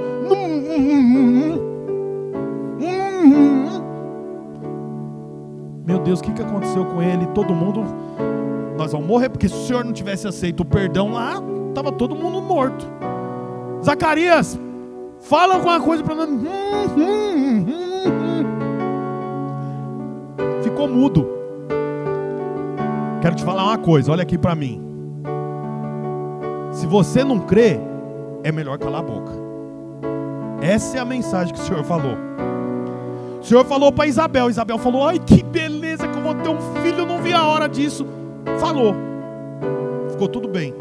Meu 5.85 5.99
Deus, 5.99 6.19
o 6.19 6.23
que, 6.23 6.31
que 6.31 6.41
aconteceu 6.41 6.85
com 6.85 7.01
ele? 7.01 7.25
Todo 7.27 7.53
mundo, 7.53 7.83
nós 8.77 8.91
vamos 8.91 9.07
morrer, 9.07 9.29
porque 9.29 9.49
se 9.49 9.55
o 9.55 9.65
Senhor 9.65 9.83
não 9.83 9.91
tivesse 9.91 10.27
aceito 10.27 10.61
o 10.61 10.65
perdão 10.65 11.11
lá, 11.11 11.41
estava 11.69 11.91
todo 11.91 12.15
mundo 12.15 12.41
morto. 12.41 12.85
Zacarias, 13.83 14.59
fala 15.21 15.55
alguma 15.55 15.79
coisa 15.79 16.03
para 16.03 16.15
nós. 16.15 16.29
Ficou 20.63 20.87
mudo. 20.87 21.27
Quero 23.21 23.35
te 23.35 23.43
falar 23.43 23.65
uma 23.65 23.77
coisa, 23.77 24.11
olha 24.11 24.23
aqui 24.23 24.37
para 24.37 24.55
mim. 24.55 24.81
Se 26.71 26.87
você 26.87 27.23
não 27.23 27.39
crê, 27.39 27.79
é 28.43 28.51
melhor 28.51 28.77
calar 28.77 29.01
a 29.01 29.03
boca. 29.03 29.31
Essa 30.61 30.97
é 30.97 30.99
a 30.99 31.05
mensagem 31.05 31.53
que 31.53 31.59
o 31.59 31.63
Senhor 31.63 31.83
falou. 31.83 32.30
O 33.41 33.43
Senhor 33.43 33.65
falou 33.65 33.91
para 33.91 34.05
Isabel. 34.05 34.49
Isabel 34.49 34.77
falou: 34.77 35.07
Ai, 35.07 35.17
que 35.17 35.41
beleza 35.41 36.07
que 36.07 36.15
eu 36.15 36.21
vou 36.21 36.35
ter 36.35 36.49
um 36.49 36.59
filho. 36.81 37.05
Não 37.05 37.21
vi 37.21 37.33
a 37.33 37.43
hora 37.43 37.67
disso. 37.67 38.05
Falou. 38.59 38.95
Ficou 40.11 40.27
tudo 40.27 40.47
bem. 40.47 40.73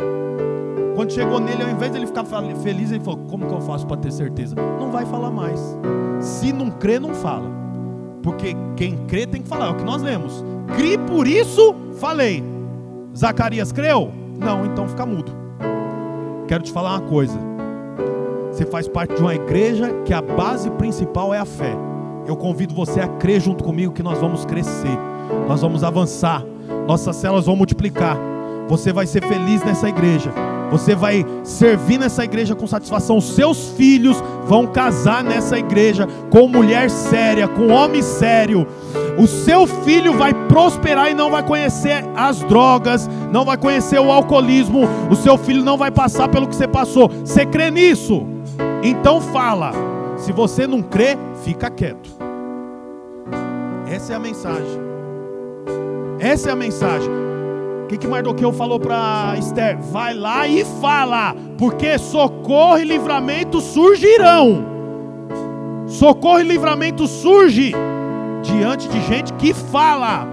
Quando 0.95 1.13
chegou 1.13 1.41
nele, 1.41 1.63
ao 1.63 1.71
invés 1.71 1.91
de 1.91 1.99
ele 1.99 2.07
ficar 2.07 2.25
feliz, 2.63 2.93
ele 2.93 3.03
falou: 3.03 3.21
Como 3.31 3.47
que 3.47 3.55
eu 3.55 3.61
faço 3.63 3.87
para 3.87 3.97
ter 3.97 4.13
certeza? 4.13 4.55
Não 4.79 4.91
vai 4.91 5.07
falar 5.07 5.31
mais. 5.31 5.59
Se 6.21 6.53
não 6.53 6.71
crê, 6.71 7.01
não 7.01 7.15
fala. 7.15 7.51
Porque 8.23 8.55
quem 8.77 8.99
crê 9.07 9.27
tem 9.27 9.41
que 9.41 9.49
falar. 9.49 9.69
É 9.69 9.71
o 9.71 9.77
que 9.77 9.85
nós 9.85 10.03
lemos. 10.03 10.45
Crie 10.77 10.99
por 10.99 11.27
isso, 11.27 11.75
falei. 11.99 12.45
Zacarias 13.17 13.73
creu? 13.73 14.13
Não, 14.39 14.67
então 14.67 14.87
fica 14.87 15.07
mudo. 15.07 15.33
Quero 16.47 16.63
te 16.63 16.73
falar 16.73 16.99
uma 16.99 17.09
coisa. 17.09 17.39
Você 18.53 18.67
faz 18.67 18.87
parte 18.87 19.15
de 19.15 19.23
uma 19.23 19.35
igreja 19.35 19.91
que 20.05 20.13
a 20.13 20.21
base 20.21 20.71
principal 20.73 21.33
é 21.33 21.39
a 21.39 21.45
fé. 21.47 21.75
Eu 22.31 22.37
convido 22.37 22.73
você 22.73 23.01
a 23.01 23.09
crer 23.09 23.41
junto 23.41 23.65
comigo 23.65 23.93
que 23.93 24.05
nós 24.05 24.17
vamos 24.21 24.45
crescer, 24.45 24.97
nós 25.49 25.63
vamos 25.63 25.83
avançar, 25.83 26.45
nossas 26.87 27.17
células 27.17 27.47
vão 27.47 27.57
multiplicar. 27.57 28.17
Você 28.69 28.93
vai 28.93 29.05
ser 29.05 29.25
feliz 29.25 29.65
nessa 29.65 29.89
igreja. 29.89 30.33
Você 30.71 30.95
vai 30.95 31.27
servir 31.43 31.99
nessa 31.99 32.23
igreja 32.23 32.55
com 32.55 32.69
satisfação. 32.69 33.21
Seus 33.21 33.71
filhos 33.71 34.23
vão 34.47 34.69
casar 34.69 35.25
nessa 35.25 35.59
igreja 35.59 36.07
com 36.31 36.47
mulher 36.47 36.89
séria, 36.89 37.49
com 37.49 37.67
homem 37.67 38.01
sério. 38.01 38.65
O 39.19 39.27
seu 39.27 39.67
filho 39.67 40.13
vai 40.13 40.33
prosperar 40.33 41.11
e 41.11 41.15
não 41.15 41.33
vai 41.33 41.43
conhecer 41.43 42.05
as 42.15 42.39
drogas, 42.45 43.11
não 43.33 43.45
vai 43.45 43.57
conhecer 43.57 43.99
o 43.99 44.13
alcoolismo. 44.13 44.83
O 45.11 45.17
seu 45.17 45.37
filho 45.37 45.65
não 45.65 45.77
vai 45.77 45.91
passar 45.91 46.29
pelo 46.29 46.47
que 46.47 46.55
você 46.55 46.69
passou. 46.69 47.09
Você 47.09 47.45
crê 47.45 47.73
nisso? 47.73 48.25
Então 48.85 49.21
fala. 49.21 49.73
Se 50.17 50.33
você 50.33 50.65
não 50.65 50.81
crê, 50.81 51.17
fica 51.43 51.69
quieto. 51.69 52.20
Essa 53.91 54.13
é 54.13 54.17
a 54.17 54.21
mensagem. 54.21 54.81
Essa 56.21 56.51
é 56.51 56.53
a 56.53 56.57
mensagem 56.57 57.21
que, 57.91 57.99
que 57.99 58.07
Mardoqueu 58.07 58.53
falou 58.53 58.79
para 58.79 59.35
Esther? 59.37 59.77
Vai 59.91 60.15
lá 60.15 60.47
e 60.47 60.65
fala, 60.81 61.35
porque 61.59 61.99
socorro 61.99 62.79
e 62.79 62.85
livramento 62.85 63.61
surgirão. 63.61 64.65
Socorro 65.89 66.39
e 66.39 66.45
livramento 66.45 67.09
surge 67.09 67.73
diante 68.43 68.89
de 68.89 69.01
gente 69.03 69.33
que 69.33 69.53
fala. 69.53 70.25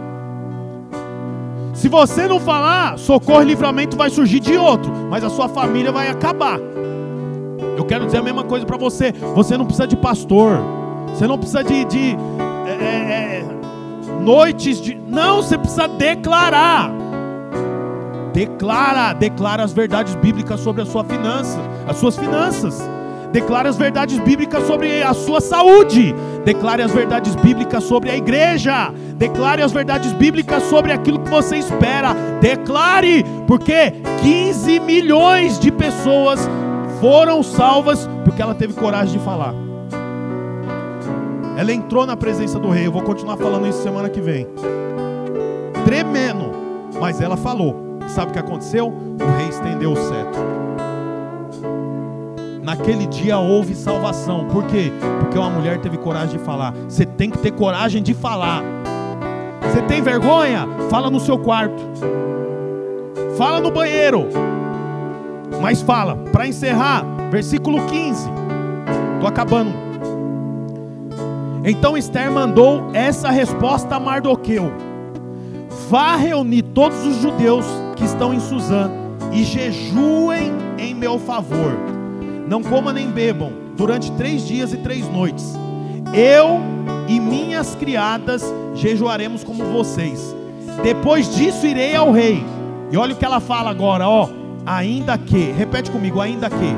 Se 1.74 1.90
você 1.90 2.28
não 2.28 2.40
falar, 2.40 3.00
socorro 3.00 3.42
e 3.42 3.46
livramento 3.46 3.98
vai 3.98 4.12
surgir 4.12 4.40
de 4.40 4.56
outro, 4.56 4.92
mas 5.10 5.24
a 5.24 5.30
sua 5.30 5.50
família 5.50 5.92
vai 5.92 6.10
acabar. 6.10 6.60
Eu 7.76 7.86
quero 7.86 8.06
dizer 8.06 8.20
a 8.20 8.24
mesma 8.24 8.44
coisa 8.44 8.68
para 8.68 8.78
você. 8.78 9.12
Você 9.34 9.58
não 9.58 9.66
precisa 9.66 9.88
de 9.88 9.98
pastor. 9.98 10.60
Você 11.08 11.26
não 11.26 11.40
precisa 11.40 11.64
de, 11.64 11.86
de 11.86 12.18
é, 12.70 12.74
é, 12.74 13.44
é 13.44 13.58
noites 14.28 14.82
de. 14.82 14.96
Não, 14.96 15.38
você 15.38 15.58
precisa 15.58 15.88
declarar. 15.88 16.92
Declara, 18.34 19.14
declara 19.14 19.64
as 19.64 19.74
verdades 19.74 20.14
bíblicas 20.16 20.60
sobre 20.60 20.82
a 20.82 20.86
sua 20.86 21.04
finança, 21.04 21.60
as 21.88 21.98
suas 21.98 22.18
finanças. 22.18 22.78
Declare 23.32 23.68
as 23.68 23.78
verdades 23.78 24.20
bíblicas 24.20 24.66
sobre 24.66 25.02
a 25.02 25.14
sua 25.14 25.42
saúde. 25.42 26.14
Declare 26.46 26.82
as 26.82 26.92
verdades 26.92 27.36
bíblicas 27.36 27.84
sobre 27.84 28.10
a 28.10 28.18
igreja. 28.18 28.92
Declare 29.16 29.62
as 29.62 29.72
verdades 29.72 30.14
bíblicas 30.14 30.64
sobre 30.64 30.92
aquilo 30.92 31.20
que 31.20 31.30
você 31.30 31.58
espera. 31.58 32.14
Declare, 32.40 33.26
porque 33.48 33.94
15 34.22 34.80
milhões 34.80 35.60
de 35.60 35.72
pessoas 35.72 36.48
foram 37.02 37.44
salvas 37.44 38.08
porque 38.24 38.42
ela 38.42 38.56
teve 38.56 38.74
coragem 38.74 39.18
de 39.18 39.26
falar. 39.26 39.67
Ela 41.58 41.74
entrou 41.74 42.06
na 42.06 42.16
presença 42.16 42.60
do 42.60 42.70
rei. 42.70 42.86
Eu 42.86 42.92
vou 42.92 43.02
continuar 43.02 43.36
falando 43.36 43.68
isso 43.68 43.82
semana 43.82 44.08
que 44.10 44.22
vem. 44.22 44.48
Tremendo, 45.84 46.52
mas 47.02 47.20
ela 47.20 47.36
falou. 47.36 47.98
Sabe 48.08 48.30
o 48.30 48.34
que 48.34 48.40
aconteceu? 48.40 48.88
O 48.90 49.38
rei 49.38 49.50
estendeu 49.50 49.94
o 49.94 49.96
cetro. 49.96 50.58
Naquele 52.62 53.08
dia 53.08 53.40
houve 53.40 53.74
salvação. 53.74 54.46
Por 54.46 54.66
quê? 54.66 54.92
Porque 55.20 55.38
uma 55.38 55.50
mulher 55.50 55.80
teve 55.80 55.98
coragem 55.98 56.38
de 56.38 56.44
falar. 56.46 56.74
Você 56.88 57.06
tem 57.06 57.32
que 57.32 57.40
ter 57.40 57.52
coragem 57.52 58.04
de 58.04 58.14
falar. 58.14 58.62
Você 59.64 59.82
tem 59.82 60.00
vergonha? 60.00 60.68
Fala 60.92 61.10
no 61.10 61.20
seu 61.20 61.40
quarto. 61.40 61.82
Fala 63.36 63.60
no 63.60 63.72
banheiro. 63.72 64.28
Mas 65.60 65.82
fala. 65.82 66.18
Para 66.32 66.46
encerrar, 66.46 67.04
versículo 67.32 67.84
15. 67.88 68.30
Estou 69.16 69.28
acabando. 69.28 69.87
Então 71.70 71.98
Esther 71.98 72.32
mandou 72.32 72.90
essa 72.94 73.30
resposta 73.30 73.96
a 73.96 74.00
Mardoqueu: 74.00 74.72
Vá 75.90 76.16
reunir 76.16 76.62
todos 76.62 77.06
os 77.06 77.18
judeus 77.18 77.66
que 77.98 78.06
estão 78.06 78.34
em 78.34 78.40
Suzã 78.40 78.90
e 79.34 79.44
jejuem 79.44 80.54
em 80.78 80.96
meu 80.96 81.20
favor. 81.20 81.74
Não 82.48 82.64
comam 82.64 82.94
nem 82.94 83.12
bebam 83.12 83.52
durante 83.76 84.10
três 84.14 84.48
dias 84.48 84.72
e 84.72 84.78
três 84.78 85.10
noites. 85.10 85.56
Eu 86.14 86.62
e 87.10 87.20
minhas 87.20 87.76
criadas 87.76 88.42
jejuaremos 88.74 89.44
como 89.44 89.66
vocês. 89.66 90.34
Depois 90.82 91.36
disso 91.36 91.68
irei 91.68 91.94
ao 91.98 92.14
rei. 92.14 92.46
E 92.90 92.96
olha 92.96 93.14
o 93.14 93.18
que 93.18 93.26
ela 93.26 93.42
fala 93.42 93.70
agora, 93.70 94.08
ó. 94.08 94.30
Ainda 94.66 95.18
que, 95.18 95.52
repete 95.52 95.92
comigo, 95.92 96.22
ainda 96.22 96.50
que. 96.50 96.76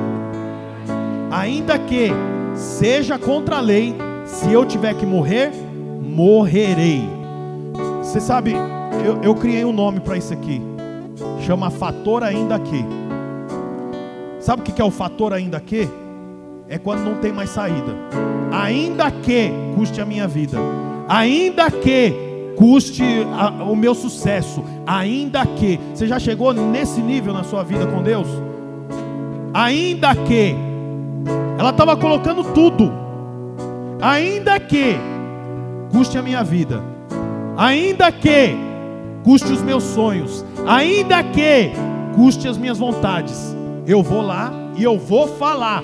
Ainda 1.30 1.78
que 1.78 2.12
seja 2.56 3.20
contra 3.20 3.58
a 3.58 3.62
lei, 3.62 3.96
se 4.30 4.52
eu 4.52 4.66
tiver 4.66 4.94
que 4.96 5.06
morrer, 5.06 5.52
morrerei. 6.02 7.02
Você 8.02 8.20
sabe, 8.20 8.54
eu, 9.06 9.22
eu 9.22 9.36
criei 9.36 9.66
um 9.66 9.74
nome 9.74 10.00
para 10.00 10.18
isso 10.18 10.34
aqui 10.34 10.62
chama 11.50 11.72
fator 11.72 12.24
ainda 12.24 12.60
que. 12.60 12.86
Sabe 14.40 14.62
o 14.62 14.64
que 14.64 14.80
é 14.80 14.86
o 14.86 14.92
fator 14.92 15.34
ainda 15.34 15.60
que? 15.60 15.90
É 16.68 16.78
quando 16.78 17.04
não 17.04 17.16
tem 17.16 17.32
mais 17.32 17.50
saída. 17.50 17.96
Ainda 18.52 19.10
que 19.10 19.52
custe 19.76 20.00
a 20.00 20.06
minha 20.06 20.28
vida, 20.28 20.60
ainda 21.08 21.72
que 21.72 22.14
custe 22.56 23.04
a, 23.36 23.64
o 23.64 23.76
meu 23.76 23.96
sucesso, 23.96 24.64
ainda 24.86 25.44
que. 25.44 25.80
Você 25.94 26.08
já 26.08 26.20
chegou 26.20 26.54
nesse 26.54 27.02
nível 27.02 27.34
na 27.34 27.44
sua 27.44 27.64
vida 27.64 27.88
com 27.88 28.04
Deus? 28.04 28.28
Ainda 29.52 30.16
que. 30.16 30.56
Ela 31.58 31.72
estava 31.72 31.98
colocando 31.98 32.44
tudo. 32.54 33.09
Ainda 34.02 34.60
que 34.60 34.96
custe 35.92 36.18
a 36.18 36.22
minha 36.22 36.44
vida, 36.44 36.82
ainda 37.58 38.12
que 38.12 38.56
custe 39.24 39.52
os 39.52 39.62
meus 39.62 39.84
sonhos, 39.84 40.46
ainda 40.66 41.22
que 41.22 41.72
custe 42.16 42.48
as 42.48 42.58
minhas 42.58 42.78
vontades, 42.78 43.56
eu 43.86 44.02
vou 44.02 44.22
lá 44.22 44.54
e 44.78 44.84
eu 44.84 44.98
vou 44.98 45.28
falar. 45.28 45.84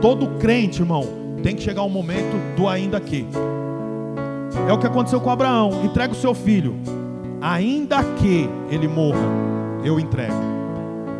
Todo 0.00 0.26
crente, 0.38 0.80
irmão, 0.80 1.06
tem 1.42 1.54
que 1.54 1.62
chegar 1.62 1.82
um 1.82 1.88
momento 1.88 2.36
do 2.56 2.66
ainda 2.66 2.98
que. 2.98 3.26
É 4.68 4.72
o 4.72 4.78
que 4.78 4.86
aconteceu 4.86 5.20
com 5.20 5.30
Abraão. 5.30 5.84
Entrega 5.84 6.12
o 6.12 6.16
seu 6.16 6.34
filho, 6.34 6.74
ainda 7.40 8.02
que 8.02 8.48
ele 8.70 8.88
morra, 8.88 9.20
eu 9.84 10.00
entrego. 10.00 10.34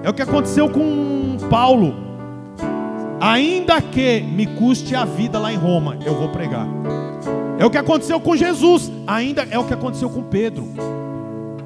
É 0.02 0.10
o 0.10 0.14
que 0.14 0.22
aconteceu 0.22 0.68
com 0.68 1.36
Paulo. 1.48 2.05
Ainda 3.20 3.80
que 3.80 4.20
me 4.20 4.46
custe 4.46 4.94
a 4.94 5.04
vida 5.04 5.38
lá 5.38 5.52
em 5.52 5.56
Roma, 5.56 5.96
eu 6.04 6.14
vou 6.14 6.28
pregar. 6.28 6.66
É 7.58 7.64
o 7.64 7.70
que 7.70 7.78
aconteceu 7.78 8.20
com 8.20 8.36
Jesus, 8.36 8.92
ainda 9.06 9.46
é 9.50 9.58
o 9.58 9.64
que 9.64 9.72
aconteceu 9.72 10.10
com 10.10 10.22
Pedro. 10.22 10.68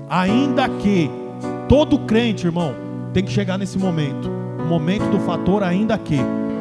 Ainda 0.09 0.69
que 0.69 1.11
todo 1.69 1.99
crente, 2.01 2.47
irmão, 2.47 2.75
tem 3.13 3.25
que 3.25 3.33
chegar 3.33 3.59
nesse 3.59 3.79
momento, 3.79 4.31
o 4.61 4.65
momento 4.65 5.11
do 5.11 5.19
fator 5.21 5.63
ainda 5.63 5.99
que. 5.99 6.19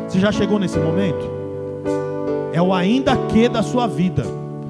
Você 0.07 0.19
já 0.19 0.31
chegou 0.31 0.57
nesse 0.57 0.79
momento? 0.79 1.29
É 2.51 2.59
o 2.59 2.73
ainda 2.73 3.15
que 3.15 3.47
da 3.47 3.61
sua 3.61 3.87
vida. 3.87 4.23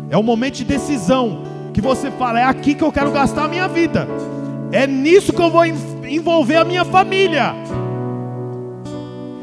É 0.10 0.18
o 0.18 0.24
momento 0.24 0.56
de 0.56 0.66
decisão 0.66 1.44
que 1.74 1.80
você 1.80 2.12
fala, 2.12 2.42
é 2.42 2.44
aqui 2.44 2.76
que 2.76 2.84
eu 2.84 2.92
quero 2.92 3.12
gastar 3.12 3.46
a 3.46 3.48
minha 3.48 3.68
vida. 3.70 4.06
É 4.72 4.86
nisso 4.86 5.32
que 5.32 5.42
eu 5.42 5.50
vou 5.50 5.66
envolver 5.66 6.58
a 6.58 6.66
minha 6.66 6.84
família. 6.84 7.56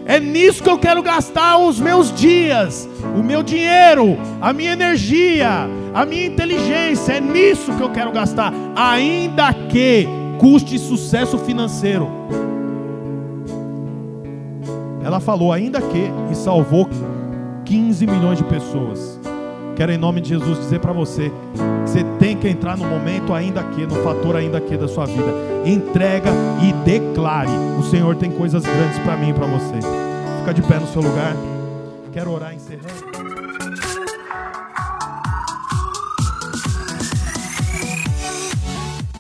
É 0.07 0.21
nisso 0.21 0.63
que 0.63 0.71
eu 0.71 0.79
quero 0.79 1.03
gastar 1.03 1.59
os 1.59 1.81
meus 1.81 2.15
dias, 2.15 2.89
o 3.19 3.25
meu 3.25 3.43
dinheiro, 3.43 4.17
a 4.41 4.53
minha 4.53 4.73
energia, 4.73 5.69
a 5.93 6.07
minha 6.07 6.27
inteligência. 6.27 7.15
É 7.15 7.21
nisso 7.21 7.73
que 7.75 7.83
eu 7.83 7.91
quero 7.91 8.13
gastar, 8.13 8.53
ainda 8.77 9.53
que 9.53 10.07
custe 10.39 10.79
sucesso 10.79 11.37
financeiro. 11.39 12.09
Ela 15.03 15.19
falou, 15.19 15.53
ainda 15.53 15.81
que, 15.81 16.11
e 16.31 16.35
salvou 16.37 16.89
15 17.65 18.07
milhões 18.07 18.39
de 18.39 18.45
pessoas. 18.45 19.21
Quero 19.75 19.91
em 19.93 19.99
nome 19.99 20.21
de 20.21 20.31
Jesus 20.31 20.59
dizer 20.59 20.79
para 20.79 20.93
você 20.93 21.33
você 21.87 22.03
tem 22.18 22.37
que 22.37 22.49
entrar 22.49 22.76
no 22.76 22.84
momento 22.84 23.32
ainda 23.32 23.62
que, 23.62 23.87
no 23.87 23.95
fator 24.03 24.34
ainda 24.34 24.61
que 24.61 24.76
da 24.76 24.89
sua 24.89 25.07
vida. 25.07 25.32
Entrega 25.64 26.30
e 26.61 26.72
declare. 26.84 27.49
O 27.78 27.82
Senhor 27.84 28.16
tem 28.16 28.30
coisas 28.30 28.64
grandes 28.64 28.99
para 28.99 29.16
mim 29.16 29.30
e 29.30 29.32
para 29.32 29.47
você. 29.47 29.78
Fica 30.41 30.53
de 30.53 30.62
pé 30.62 30.80
no 30.80 30.87
seu 30.89 31.01
lugar. 31.01 31.34
Quero 32.12 32.32
orar 32.32 32.55
encerrando. 32.55 33.07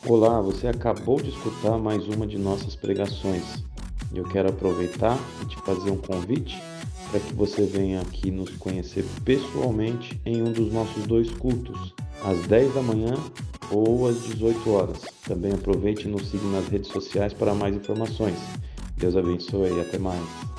Olá, 0.08 0.40
você 0.40 0.66
acabou 0.66 1.20
de 1.20 1.30
escutar 1.30 1.78
mais 1.78 2.06
uma 2.08 2.26
de 2.26 2.36
nossas 2.36 2.74
pregações. 2.74 3.64
Eu 4.12 4.24
quero 4.24 4.50
aproveitar 4.50 5.16
e 5.42 5.46
te 5.46 5.56
fazer 5.58 5.90
um 5.90 5.96
convite 5.96 6.60
para 7.10 7.20
que 7.20 7.32
você 7.32 7.64
venha 7.64 8.00
aqui 8.00 8.30
nos 8.30 8.50
conhecer 8.50 9.04
pessoalmente 9.24 10.20
em 10.24 10.42
um 10.42 10.52
dos 10.52 10.72
nossos 10.72 11.06
dois 11.06 11.30
cultos, 11.30 11.94
às 12.26 12.46
10 12.48 12.74
da 12.74 12.82
manhã 12.82 13.14
ou 13.70 14.08
às 14.08 14.20
18 14.24 14.70
horas. 14.70 15.02
Também 15.26 15.52
aproveite 15.52 16.06
e 16.06 16.10
nos 16.10 16.28
siga 16.28 16.46
nas 16.48 16.66
redes 16.66 16.90
sociais 16.90 17.32
para 17.32 17.54
mais 17.54 17.74
informações. 17.74 18.38
Deus 18.96 19.16
abençoe 19.16 19.76
e 19.76 19.80
até 19.80 19.98
mais. 19.98 20.55